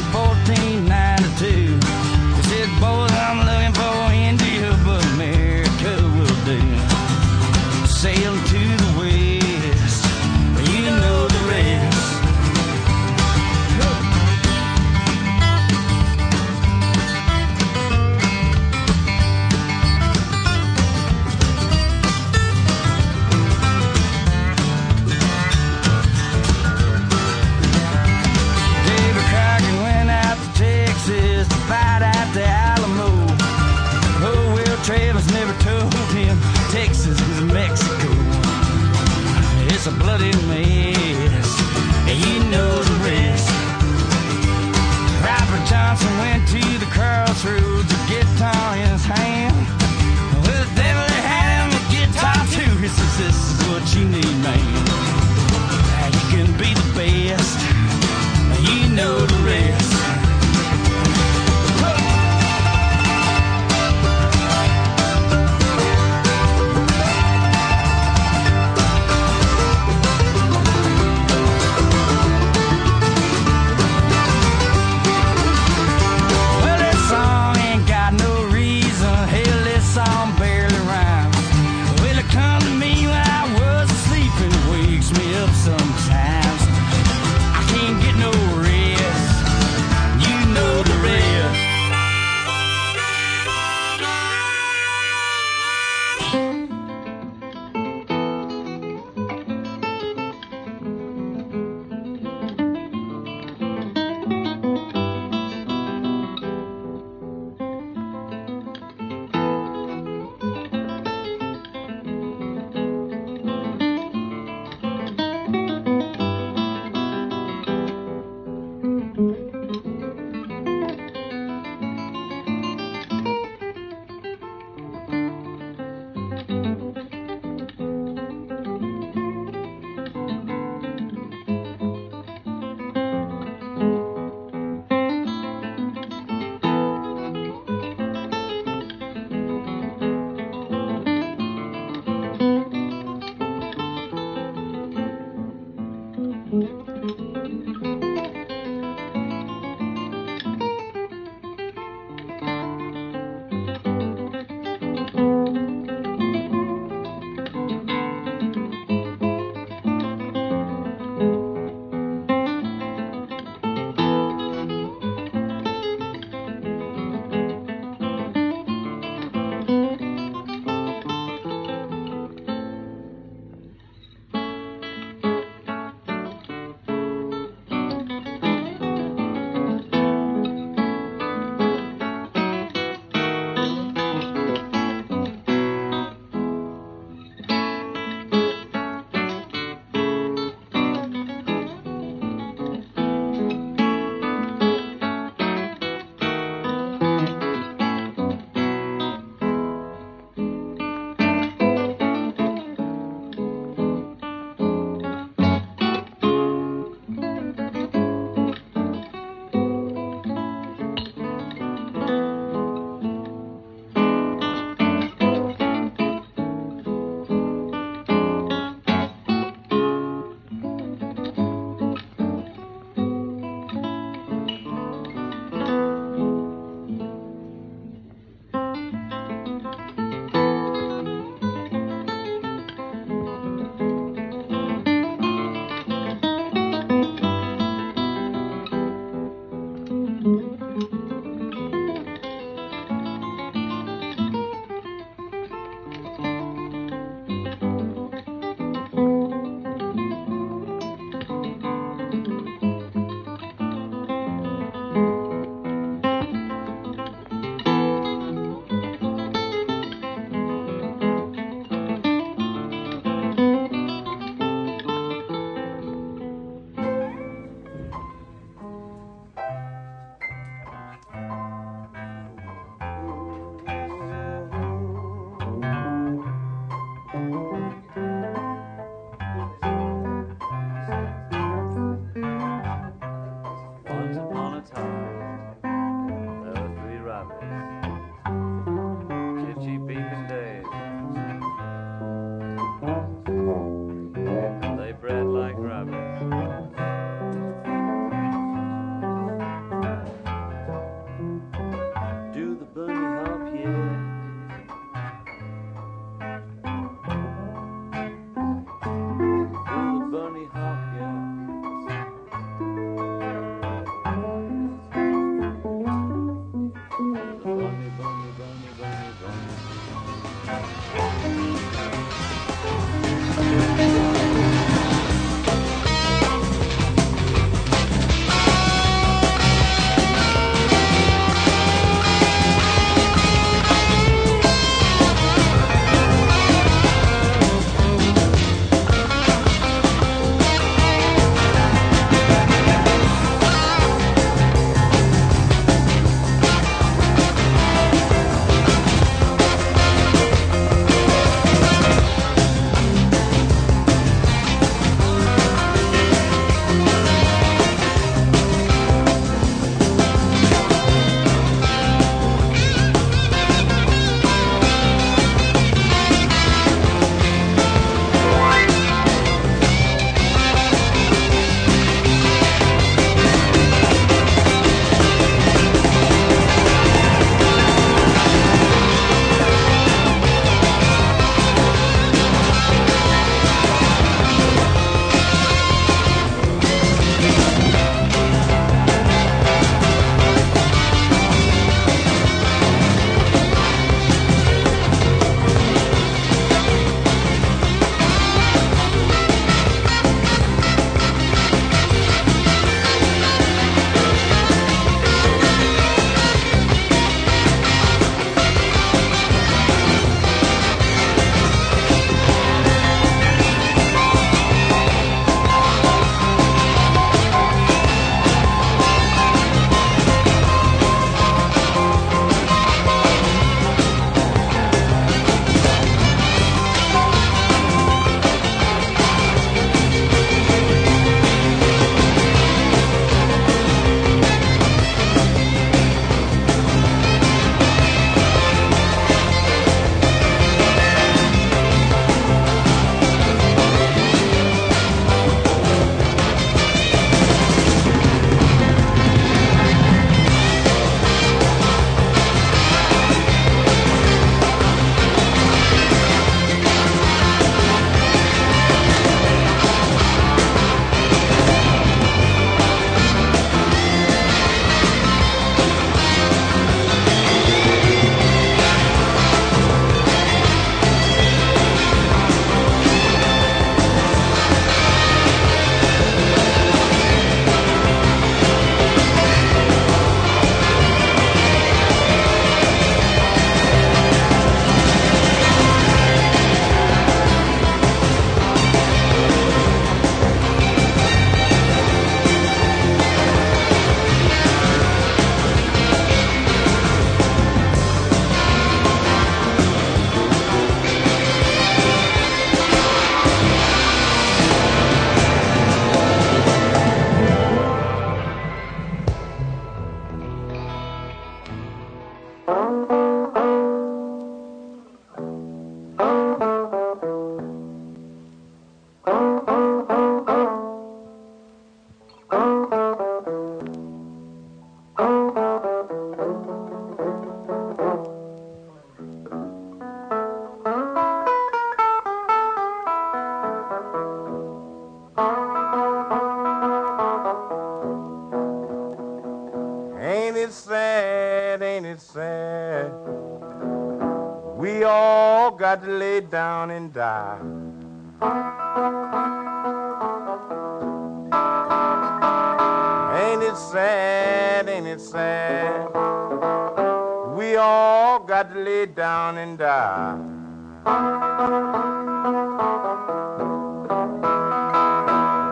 We 557.37 557.55
all 557.55 558.19
got 558.19 558.53
to 558.53 558.59
lay 558.59 558.85
down 558.85 559.37
and 559.37 559.57
die. 559.57 560.19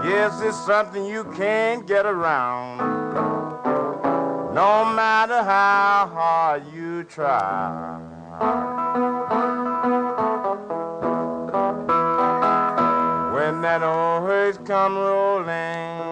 Yes, 0.03 0.41
it's 0.41 0.57
something 0.65 1.05
you 1.05 1.23
can't 1.35 1.87
get 1.87 2.05
around. 2.05 2.79
No 4.53 4.83
matter 4.83 5.41
how 5.43 6.09
hard 6.13 6.63
you 6.73 7.05
try. 7.05 8.01
When 13.33 13.61
that 13.61 13.81
old 13.81 14.23
hearse 14.27 14.57
come 14.65 14.97
rolling 14.97 16.06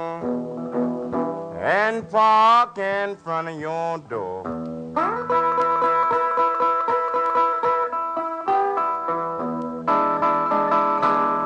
and 1.95 2.09
park 2.09 2.77
in 2.77 3.15
front 3.15 3.47
of 3.47 3.57
your 3.57 3.97
door. 4.09 4.43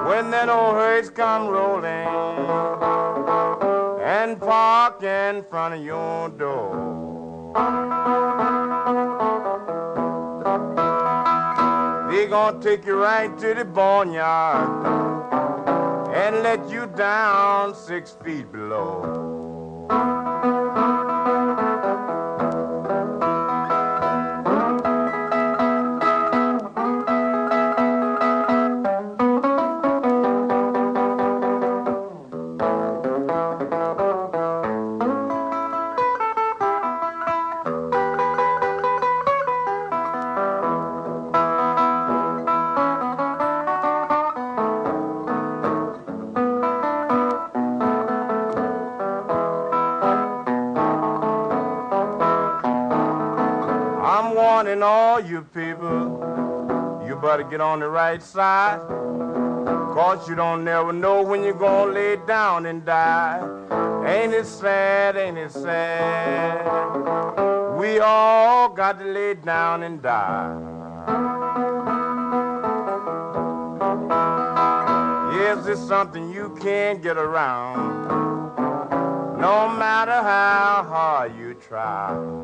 When 0.07 0.31
that 0.31 0.49
old 0.49 0.73
hearse 0.73 1.11
come 1.11 1.49
rolling 1.49 2.07
and 4.01 4.39
park 4.39 5.03
in 5.03 5.43
front 5.43 5.75
of 5.75 5.83
your 5.83 6.29
door. 6.29 6.73
They 12.09 12.25
gonna 12.25 12.59
take 12.59 12.87
you 12.87 12.95
right 12.95 13.37
to 13.37 13.53
the 13.53 13.65
barnyard 13.65 14.87
and 16.15 16.41
let 16.41 16.67
you 16.69 16.87
down 16.87 17.75
six 17.75 18.17
feet 18.23 18.51
below. 18.51 19.29
Get 57.49 57.61
on 57.61 57.79
the 57.79 57.89
right 57.89 58.21
side. 58.21 58.79
Cause 59.93 60.29
you 60.29 60.35
don't 60.35 60.63
never 60.63 60.93
know 60.93 61.23
when 61.23 61.43
you're 61.43 61.53
gonna 61.53 61.91
lay 61.91 62.15
down 62.27 62.67
and 62.67 62.85
die. 62.85 63.39
Ain't 64.05 64.33
it 64.33 64.45
sad, 64.45 65.17
ain't 65.17 65.37
it 65.37 65.51
sad? 65.51 66.63
We 67.77 67.99
all 67.99 68.69
got 68.69 68.99
to 68.99 69.05
lay 69.05 69.33
down 69.33 69.83
and 69.83 70.01
die. 70.01 70.57
Yes, 75.33 75.65
it's 75.65 75.81
something 75.87 76.31
you 76.31 76.55
can't 76.61 77.01
get 77.01 77.17
around. 77.17 78.07
No 79.39 79.69
matter 79.69 80.11
how 80.11 80.85
hard 80.87 81.35
you 81.35 81.55
try. 81.55 82.38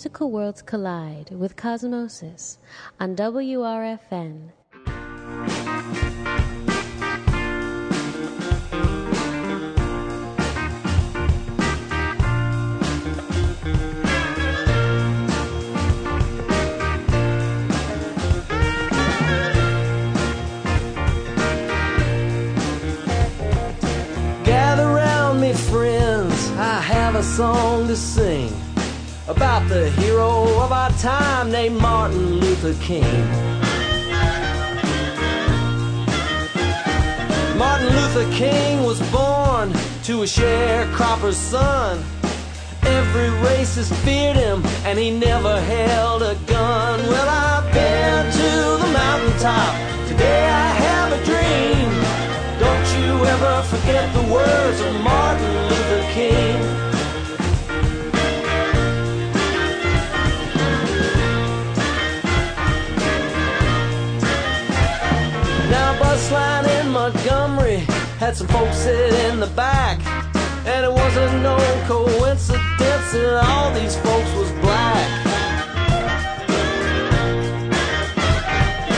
Musical 0.00 0.30
worlds 0.30 0.62
collide 0.62 1.30
with 1.30 1.56
cosmosis 1.56 2.56
on 2.98 3.14
WRFN. 3.14 4.48
Gather 24.46 24.86
round 24.86 25.42
me, 25.42 25.52
friends. 25.52 26.50
I 26.52 26.80
have 26.80 27.16
a 27.16 27.22
song 27.22 27.86
to 27.88 27.96
sing 27.96 28.59
about 29.30 29.68
the 29.68 29.88
hero 29.90 30.42
of 30.58 30.72
our 30.72 30.90
time 30.92 31.52
named 31.52 31.80
Martin 31.80 32.40
Luther 32.40 32.74
King. 32.82 33.04
Martin 37.56 37.88
Luther 37.88 38.28
King 38.32 38.82
was 38.82 38.98
born 39.12 39.72
to 40.02 40.22
a 40.22 40.26
sharecropper's 40.26 41.36
son. 41.36 42.02
Every 42.82 43.28
racist 43.46 43.94
feared 44.04 44.36
him, 44.36 44.64
and 44.84 44.98
he 44.98 45.12
never 45.12 45.60
held 45.60 46.22
a 46.22 46.34
gun. 46.46 46.98
Well, 46.98 47.28
I've 47.28 47.72
been 47.72 48.32
to 48.32 48.84
the 48.84 48.92
mountaintop. 48.92 50.08
Today 50.08 50.44
I 50.48 50.68
have 50.86 51.12
a 51.12 51.24
dream. 51.24 51.88
Don't 52.58 52.88
you 52.98 53.24
ever 53.26 53.62
forget 53.62 54.12
the 54.12 54.32
words 54.32 54.80
of 54.80 54.92
Martin 55.02 55.54
Luther 55.68 56.12
King. 56.14 56.89
Had 68.20 68.36
some 68.36 68.46
folks 68.48 68.76
sit 68.76 69.14
in 69.32 69.40
the 69.40 69.46
back. 69.56 69.98
And 70.66 70.84
it 70.84 70.92
wasn't 70.92 71.42
no 71.42 71.56
coincidence 71.88 73.12
that 73.12 73.42
all 73.48 73.72
these 73.72 73.96
folks 73.96 74.30
was 74.36 74.50
black. 74.60 75.08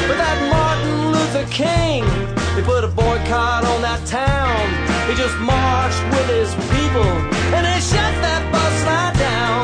But 0.09 0.16
that 0.19 0.39
Martin 0.51 1.12
Luther 1.15 1.47
King, 1.53 2.03
he 2.57 2.62
put 2.62 2.82
a 2.82 2.89
boycott 2.89 3.65
on 3.65 3.81
that 3.82 4.03
town. 4.07 4.59
He 5.09 5.15
just 5.15 5.39
marched 5.39 6.03
with 6.11 6.28
his 6.28 6.53
people 6.74 7.07
and 7.55 7.62
they 7.65 7.78
shut 7.78 8.12
that 8.27 8.43
bus 8.51 8.77
line 8.85 9.15
down. 9.15 9.61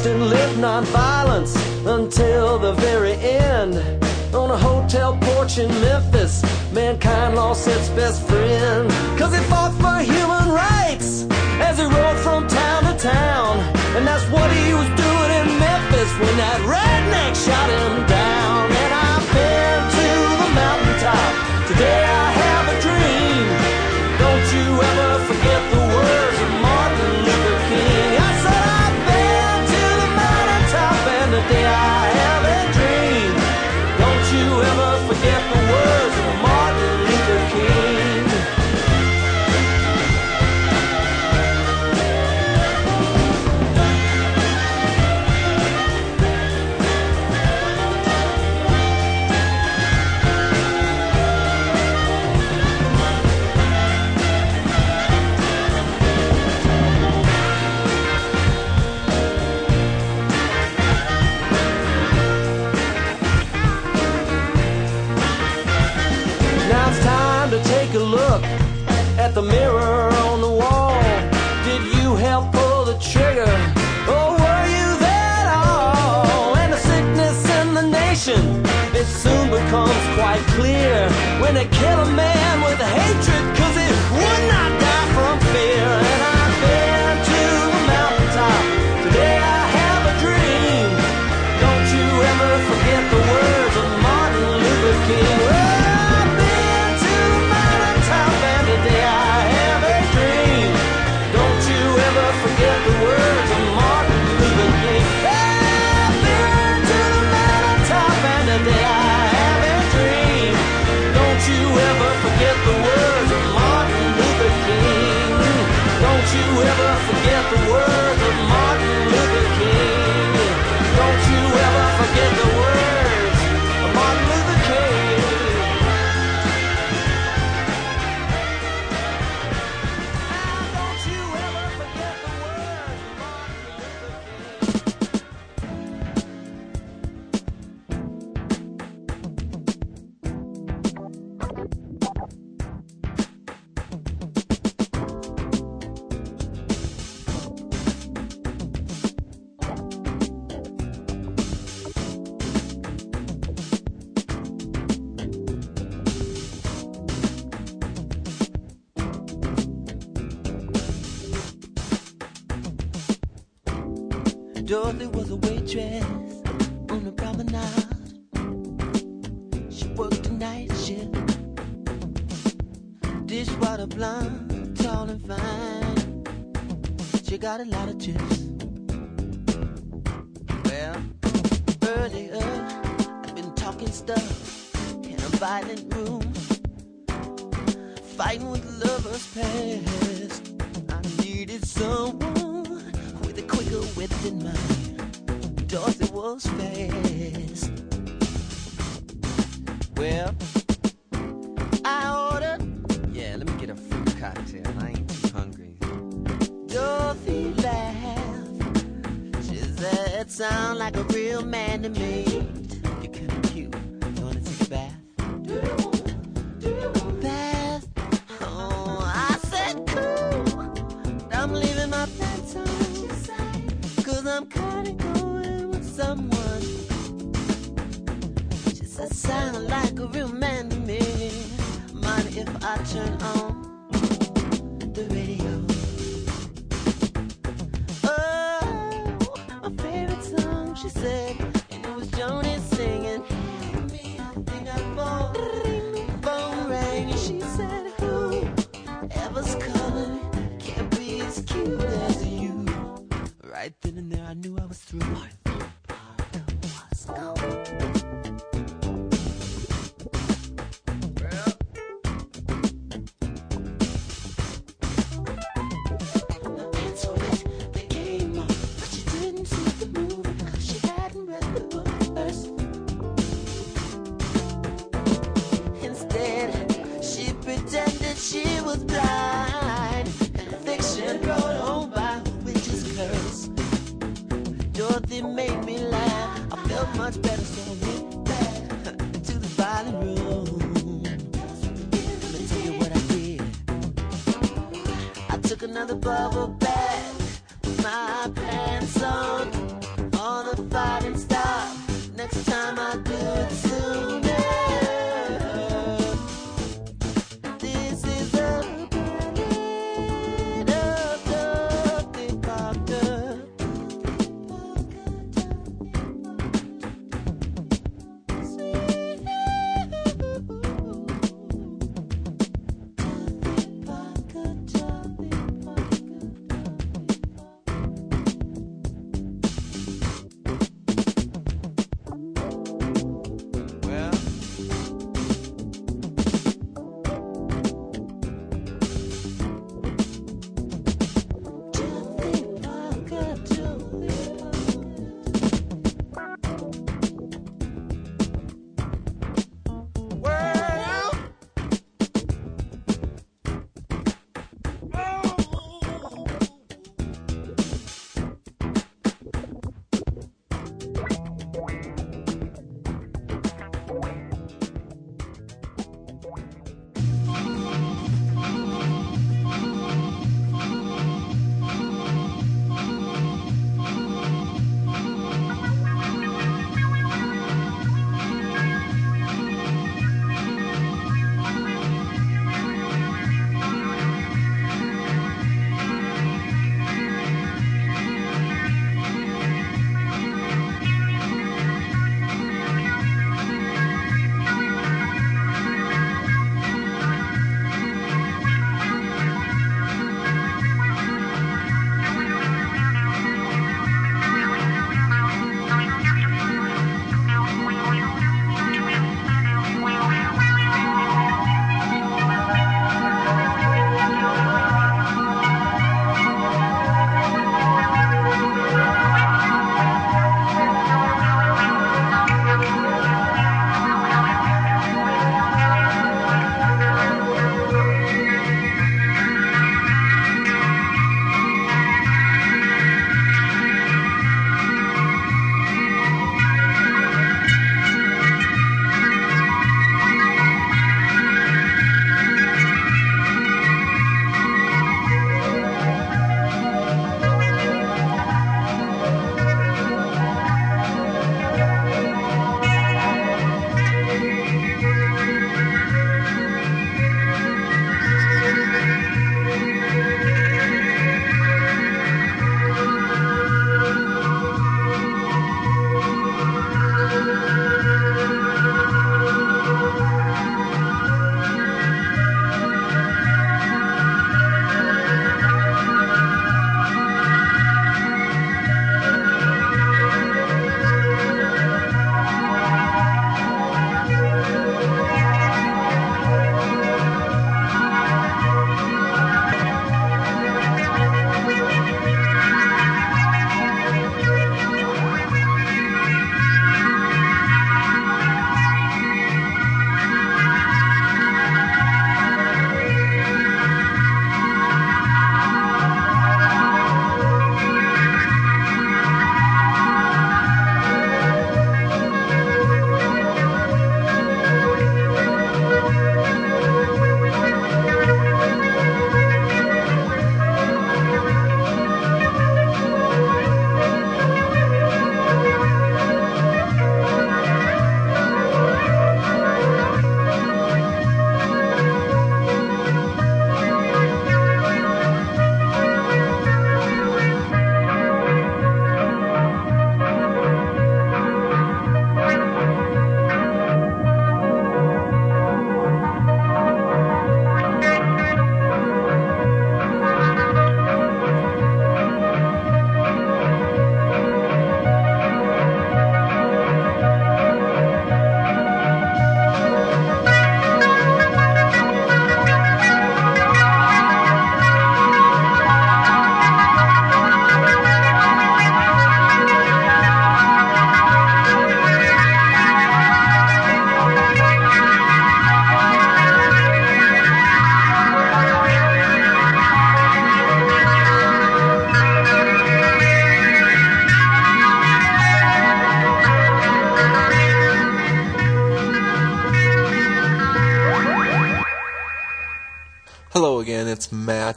Preached 0.00 0.14
and 0.14 0.30
lived 0.30 0.58
nonviolence 0.58 1.54
until 1.84 2.58
the 2.58 2.72
very 2.72 3.12
end. 3.12 3.74
On 4.34 4.50
a 4.50 4.56
hotel 4.56 5.18
porch 5.20 5.58
in 5.58 5.68
Memphis, 5.68 6.42
mankind 6.72 7.34
lost 7.34 7.68
its 7.68 7.90
best 7.90 8.26
friend. 8.26 8.88
Cause 9.18 9.34
he 9.34 9.42
fought 9.44 9.74
for 9.74 10.00
human 10.02 10.48
rights 10.48 11.26
as 11.60 11.76
he 11.78 11.84
rode 11.84 12.16
from 12.18 12.48
town 12.48 12.84
to 12.84 12.98
town. 12.98 13.58
And 13.96 14.06
that's 14.06 14.24
what 14.30 14.50
he 14.50 14.72
was 14.72 14.88
doing 14.96 15.30
in 15.40 15.48
Memphis 15.58 16.10
when 16.18 16.34
that 16.38 16.60
redneck 16.64 17.32
shot 17.36 17.68
him 17.68 18.06
down. 18.08 18.72
And 18.82 18.92
I've 18.94 19.26
been 19.36 19.80
to 19.98 20.08
the 20.40 20.50
mountaintop. 20.60 21.32
Today 21.68 22.04
I 22.04 22.39
mirror 69.50 70.12
on 70.28 70.40
the 70.40 70.52
wall. 70.62 71.00
Did 71.64 71.82
you 71.96 72.16
help 72.16 72.52
pull 72.52 72.84
the 72.84 72.98
trigger? 72.98 73.52
Or 74.14 74.26
were 74.42 74.66
you 74.76 74.88
there 75.06 75.34
at 75.44 75.48
all? 75.54 76.56
And 76.56 76.72
the 76.72 76.78
sickness 76.78 77.38
in 77.60 77.74
the 77.74 77.86
nation, 78.02 78.42
it 78.94 79.06
soon 79.06 79.50
becomes 79.50 80.02
quite 80.18 80.42
clear 80.56 81.08
when 81.42 81.54
they 81.54 81.66
kill 81.66 81.98
a 82.00 82.10
man 82.12 82.62
with 82.64 82.78
hatred, 82.78 83.59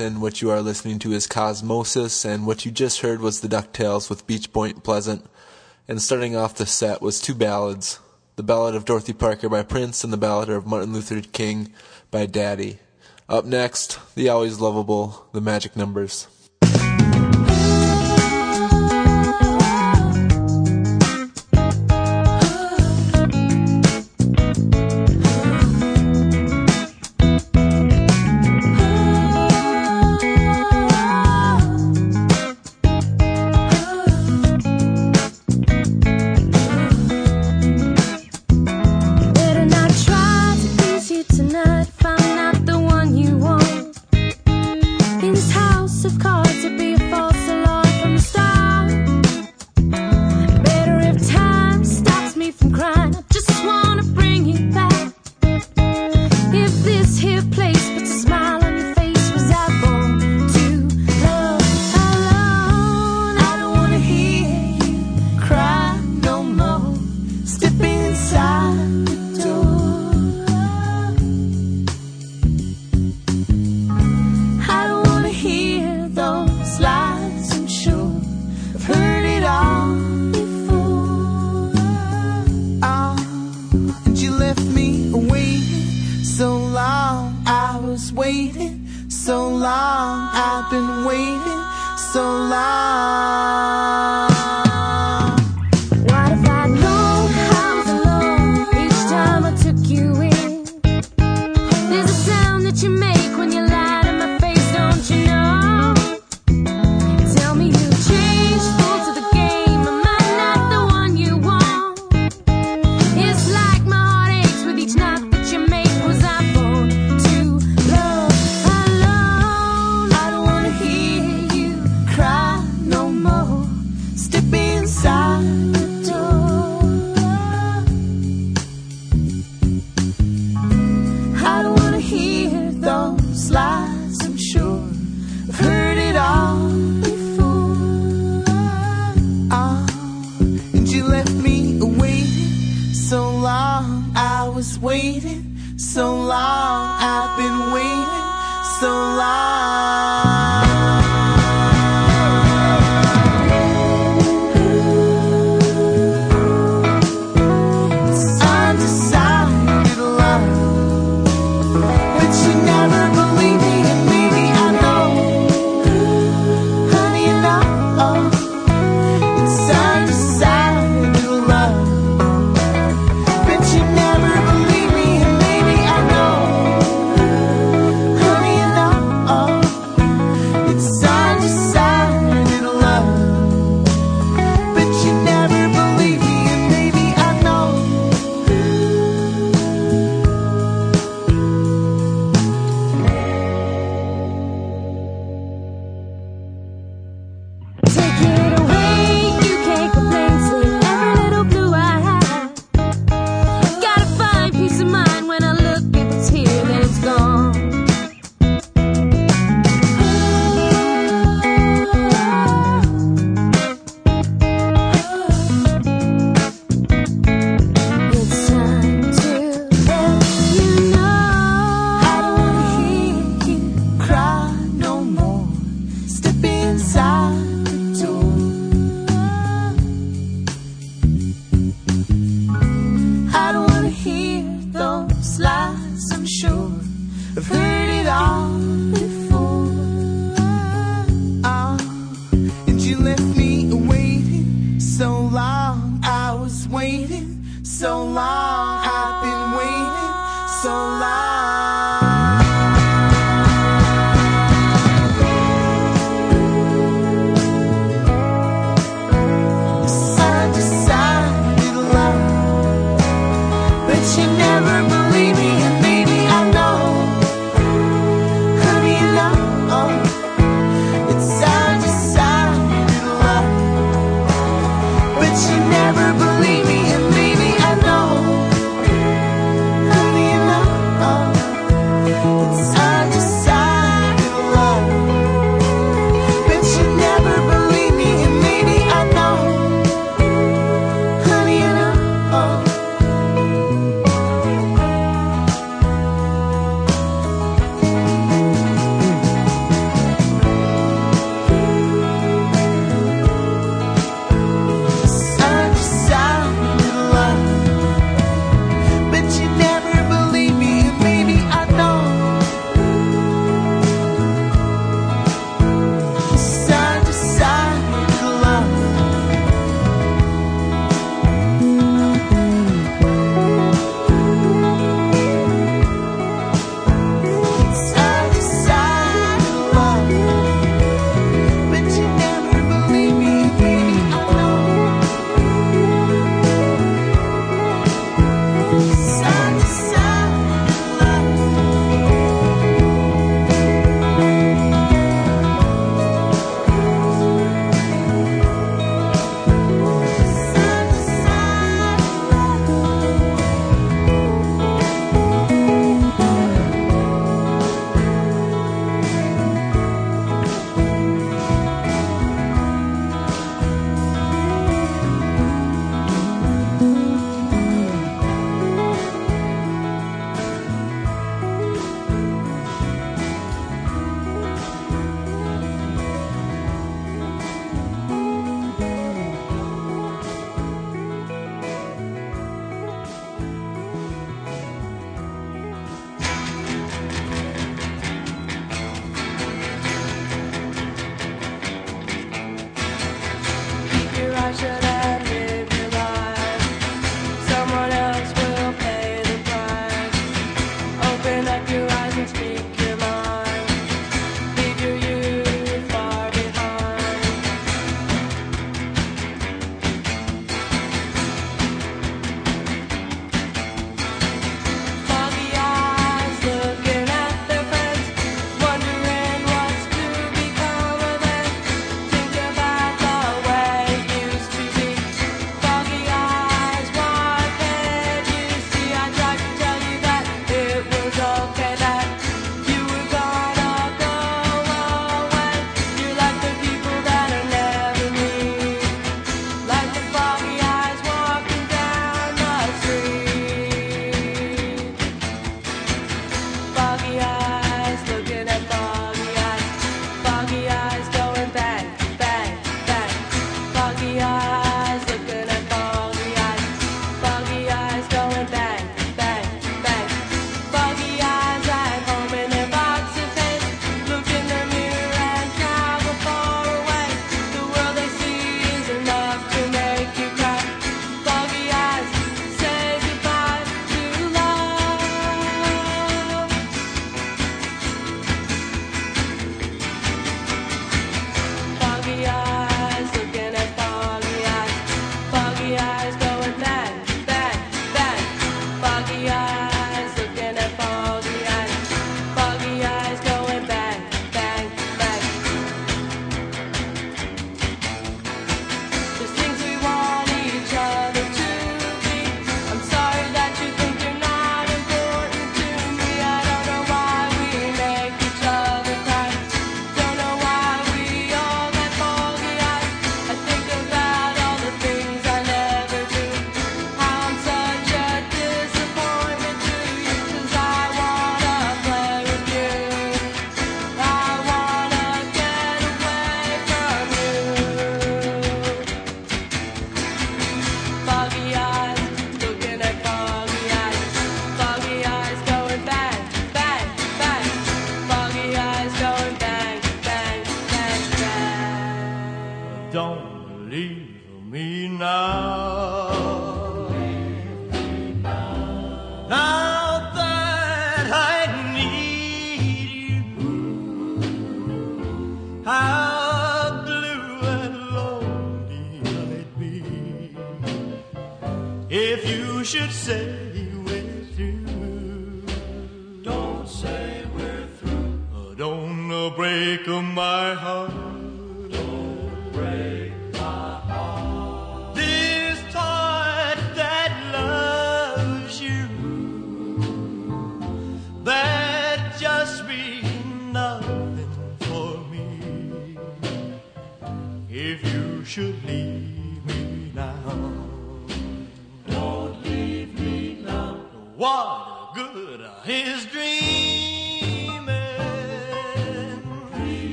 And 0.00 0.20
what 0.20 0.42
you 0.42 0.50
are 0.50 0.60
listening 0.60 0.98
to 1.00 1.12
is 1.12 1.26
Cosmosis, 1.26 2.24
and 2.24 2.46
what 2.46 2.64
you 2.64 2.70
just 2.70 3.00
heard 3.00 3.20
was 3.20 3.40
the 3.40 3.48
Ducktails 3.48 4.10
with 4.10 4.26
Beach 4.26 4.52
Point 4.52 4.82
Pleasant. 4.82 5.24
And 5.86 6.02
starting 6.02 6.34
off 6.34 6.56
the 6.56 6.66
set 6.66 7.00
was 7.00 7.20
two 7.20 7.34
ballads 7.34 8.00
the 8.36 8.42
Ballad 8.42 8.74
of 8.74 8.84
Dorothy 8.84 9.12
Parker 9.12 9.48
by 9.48 9.62
Prince 9.62 10.02
and 10.02 10.12
the 10.12 10.16
Ballad 10.16 10.48
of 10.48 10.66
Martin 10.66 10.92
Luther 10.92 11.20
King 11.20 11.72
by 12.10 12.26
Daddy. 12.26 12.80
Up 13.28 13.44
next, 13.44 14.00
the 14.16 14.28
always 14.28 14.60
lovable 14.60 15.26
The 15.32 15.40
Magic 15.40 15.76
Numbers. 15.76 16.26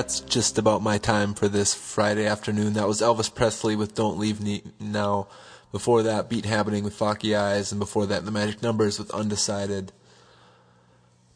that's 0.00 0.20
just 0.20 0.56
about 0.56 0.80
my 0.80 0.96
time 0.96 1.34
for 1.34 1.46
this 1.46 1.74
Friday 1.74 2.24
afternoon. 2.24 2.72
That 2.72 2.88
was 2.88 3.02
Elvis 3.02 3.34
Presley 3.34 3.76
with 3.76 3.94
Don't 3.94 4.18
Leave 4.18 4.40
Me 4.40 4.62
Now. 4.80 5.28
Before 5.72 6.02
that, 6.04 6.30
Beat 6.30 6.46
Happening 6.46 6.84
with 6.84 6.94
Foggy 6.94 7.36
Eyes. 7.36 7.70
And 7.70 7.78
before 7.78 8.06
that, 8.06 8.24
The 8.24 8.30
Magic 8.30 8.62
Numbers 8.62 8.98
with 8.98 9.10
Undecided. 9.10 9.92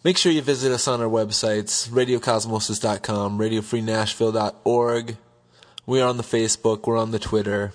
Make 0.03 0.17
sure 0.17 0.33
you 0.33 0.41
visit 0.41 0.73
us 0.73 0.89
on 0.89 1.03
our 1.03 1.11
websites, 1.11 1.91
radiocosmosis.com, 1.91 3.39
radiofreenashville.org. 3.39 5.17
We 5.85 6.01
are 6.01 6.09
on 6.09 6.17
the 6.17 6.23
Facebook, 6.23 6.87
we're 6.87 6.97
on 6.97 7.11
the 7.11 7.19
Twitter. 7.19 7.75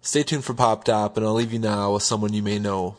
Stay 0.00 0.22
tuned 0.22 0.44
for 0.44 0.54
Pop 0.54 0.84
Top, 0.84 1.16
and 1.16 1.26
I'll 1.26 1.34
leave 1.34 1.52
you 1.52 1.58
now 1.58 1.94
with 1.94 2.04
someone 2.04 2.34
you 2.34 2.42
may 2.44 2.60
know. 2.60 2.96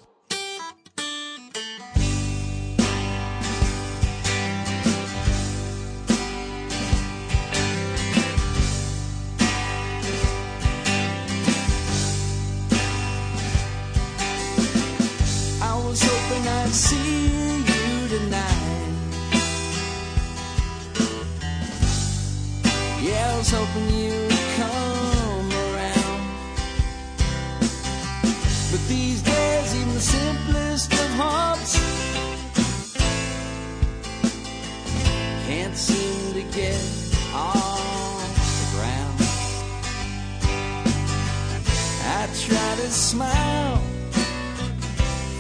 Smile 43.10 43.82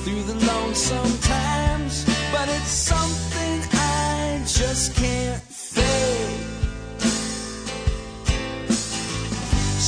through 0.03 0.23
the 0.23 0.33
lonesome 0.47 1.17
times, 1.19 2.03
but 2.31 2.49
it's 2.49 2.71
something 2.71 3.61
I 3.73 4.41
just 4.43 4.95
can't 4.95 5.39
fake. 5.39 6.47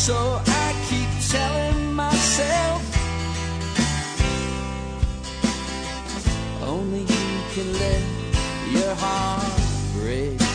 So 0.06 0.16
I 0.46 0.68
keep 0.90 1.10
telling 1.32 1.94
myself, 1.94 2.82
only 6.62 7.00
you 7.00 7.30
can 7.56 7.68
let 7.84 8.04
your 8.76 8.94
heart 8.94 9.60
break. 9.96 10.51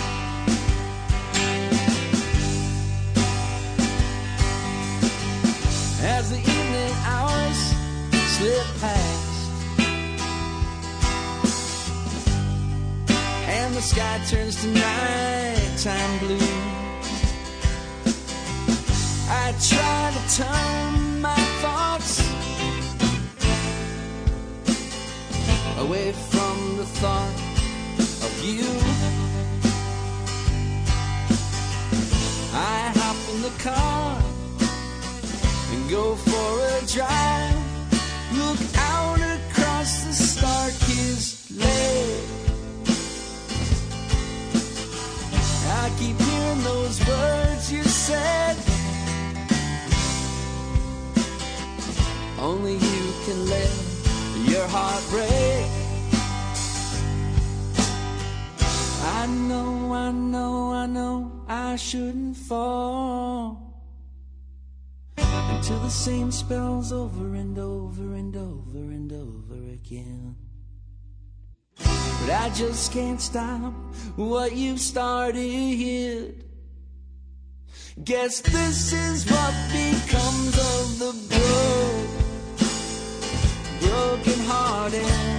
Slip 8.37 8.67
past 8.83 9.51
and 13.49 13.75
the 13.75 13.81
sky 13.81 14.21
turns 14.29 14.61
to 14.61 14.69
nighttime 14.69 16.19
blue. 16.19 16.53
I 19.43 19.55
try 19.71 20.03
to 20.17 20.23
turn 20.37 21.21
my 21.23 21.43
thoughts 21.63 22.15
away 25.79 26.13
from 26.13 26.77
the 26.77 26.87
thought 27.01 27.37
of 28.27 28.33
you. 28.45 28.69
I 32.53 32.93
hop 33.01 33.19
in 33.33 33.41
the 33.49 33.55
car 33.65 34.23
and 35.73 35.91
go 35.91 36.17
for 36.17 36.51
a 36.77 36.87
drive. 36.87 37.65
Look 38.37 38.59
out 38.77 39.19
across 39.19 40.05
the 40.05 40.13
lake. 41.57 42.29
I 45.81 45.91
keep 45.99 46.19
hearing 46.21 46.63
those 46.63 46.99
words 47.09 47.73
you 47.73 47.83
said. 47.83 48.57
Only 52.39 52.75
you 52.75 53.03
can 53.25 53.39
let 53.49 53.71
your 54.51 54.67
heart 54.69 55.03
break. 55.09 55.67
I 59.19 59.27
know, 59.27 59.95
I 59.95 60.11
know, 60.11 60.73
I 60.73 60.87
know 60.87 61.33
I 61.49 61.77
shouldn't 61.77 62.37
fall 62.37 63.56
into 65.68 65.82
the 65.82 65.90
same 65.90 66.30
spells 66.30 66.93
over 66.93 67.34
and 67.34 67.59
over 67.59 68.14
and 68.14 68.36
over 68.36 68.78
and 68.78 69.12
over 69.12 69.72
again. 69.72 70.36
But 71.76 72.30
I 72.30 72.52
just 72.55 72.93
can't 72.93 73.20
stop 73.20 73.72
what 74.14 74.55
you've 74.55 74.78
started. 74.78 76.44
Guess 78.05 78.43
this 78.43 78.93
is 78.93 79.28
what 79.28 79.55
becomes 79.72 80.56
of 80.56 80.98
the 81.01 81.12
broke, 83.80 83.90
broken 83.90 84.40
hearted. 84.44 85.36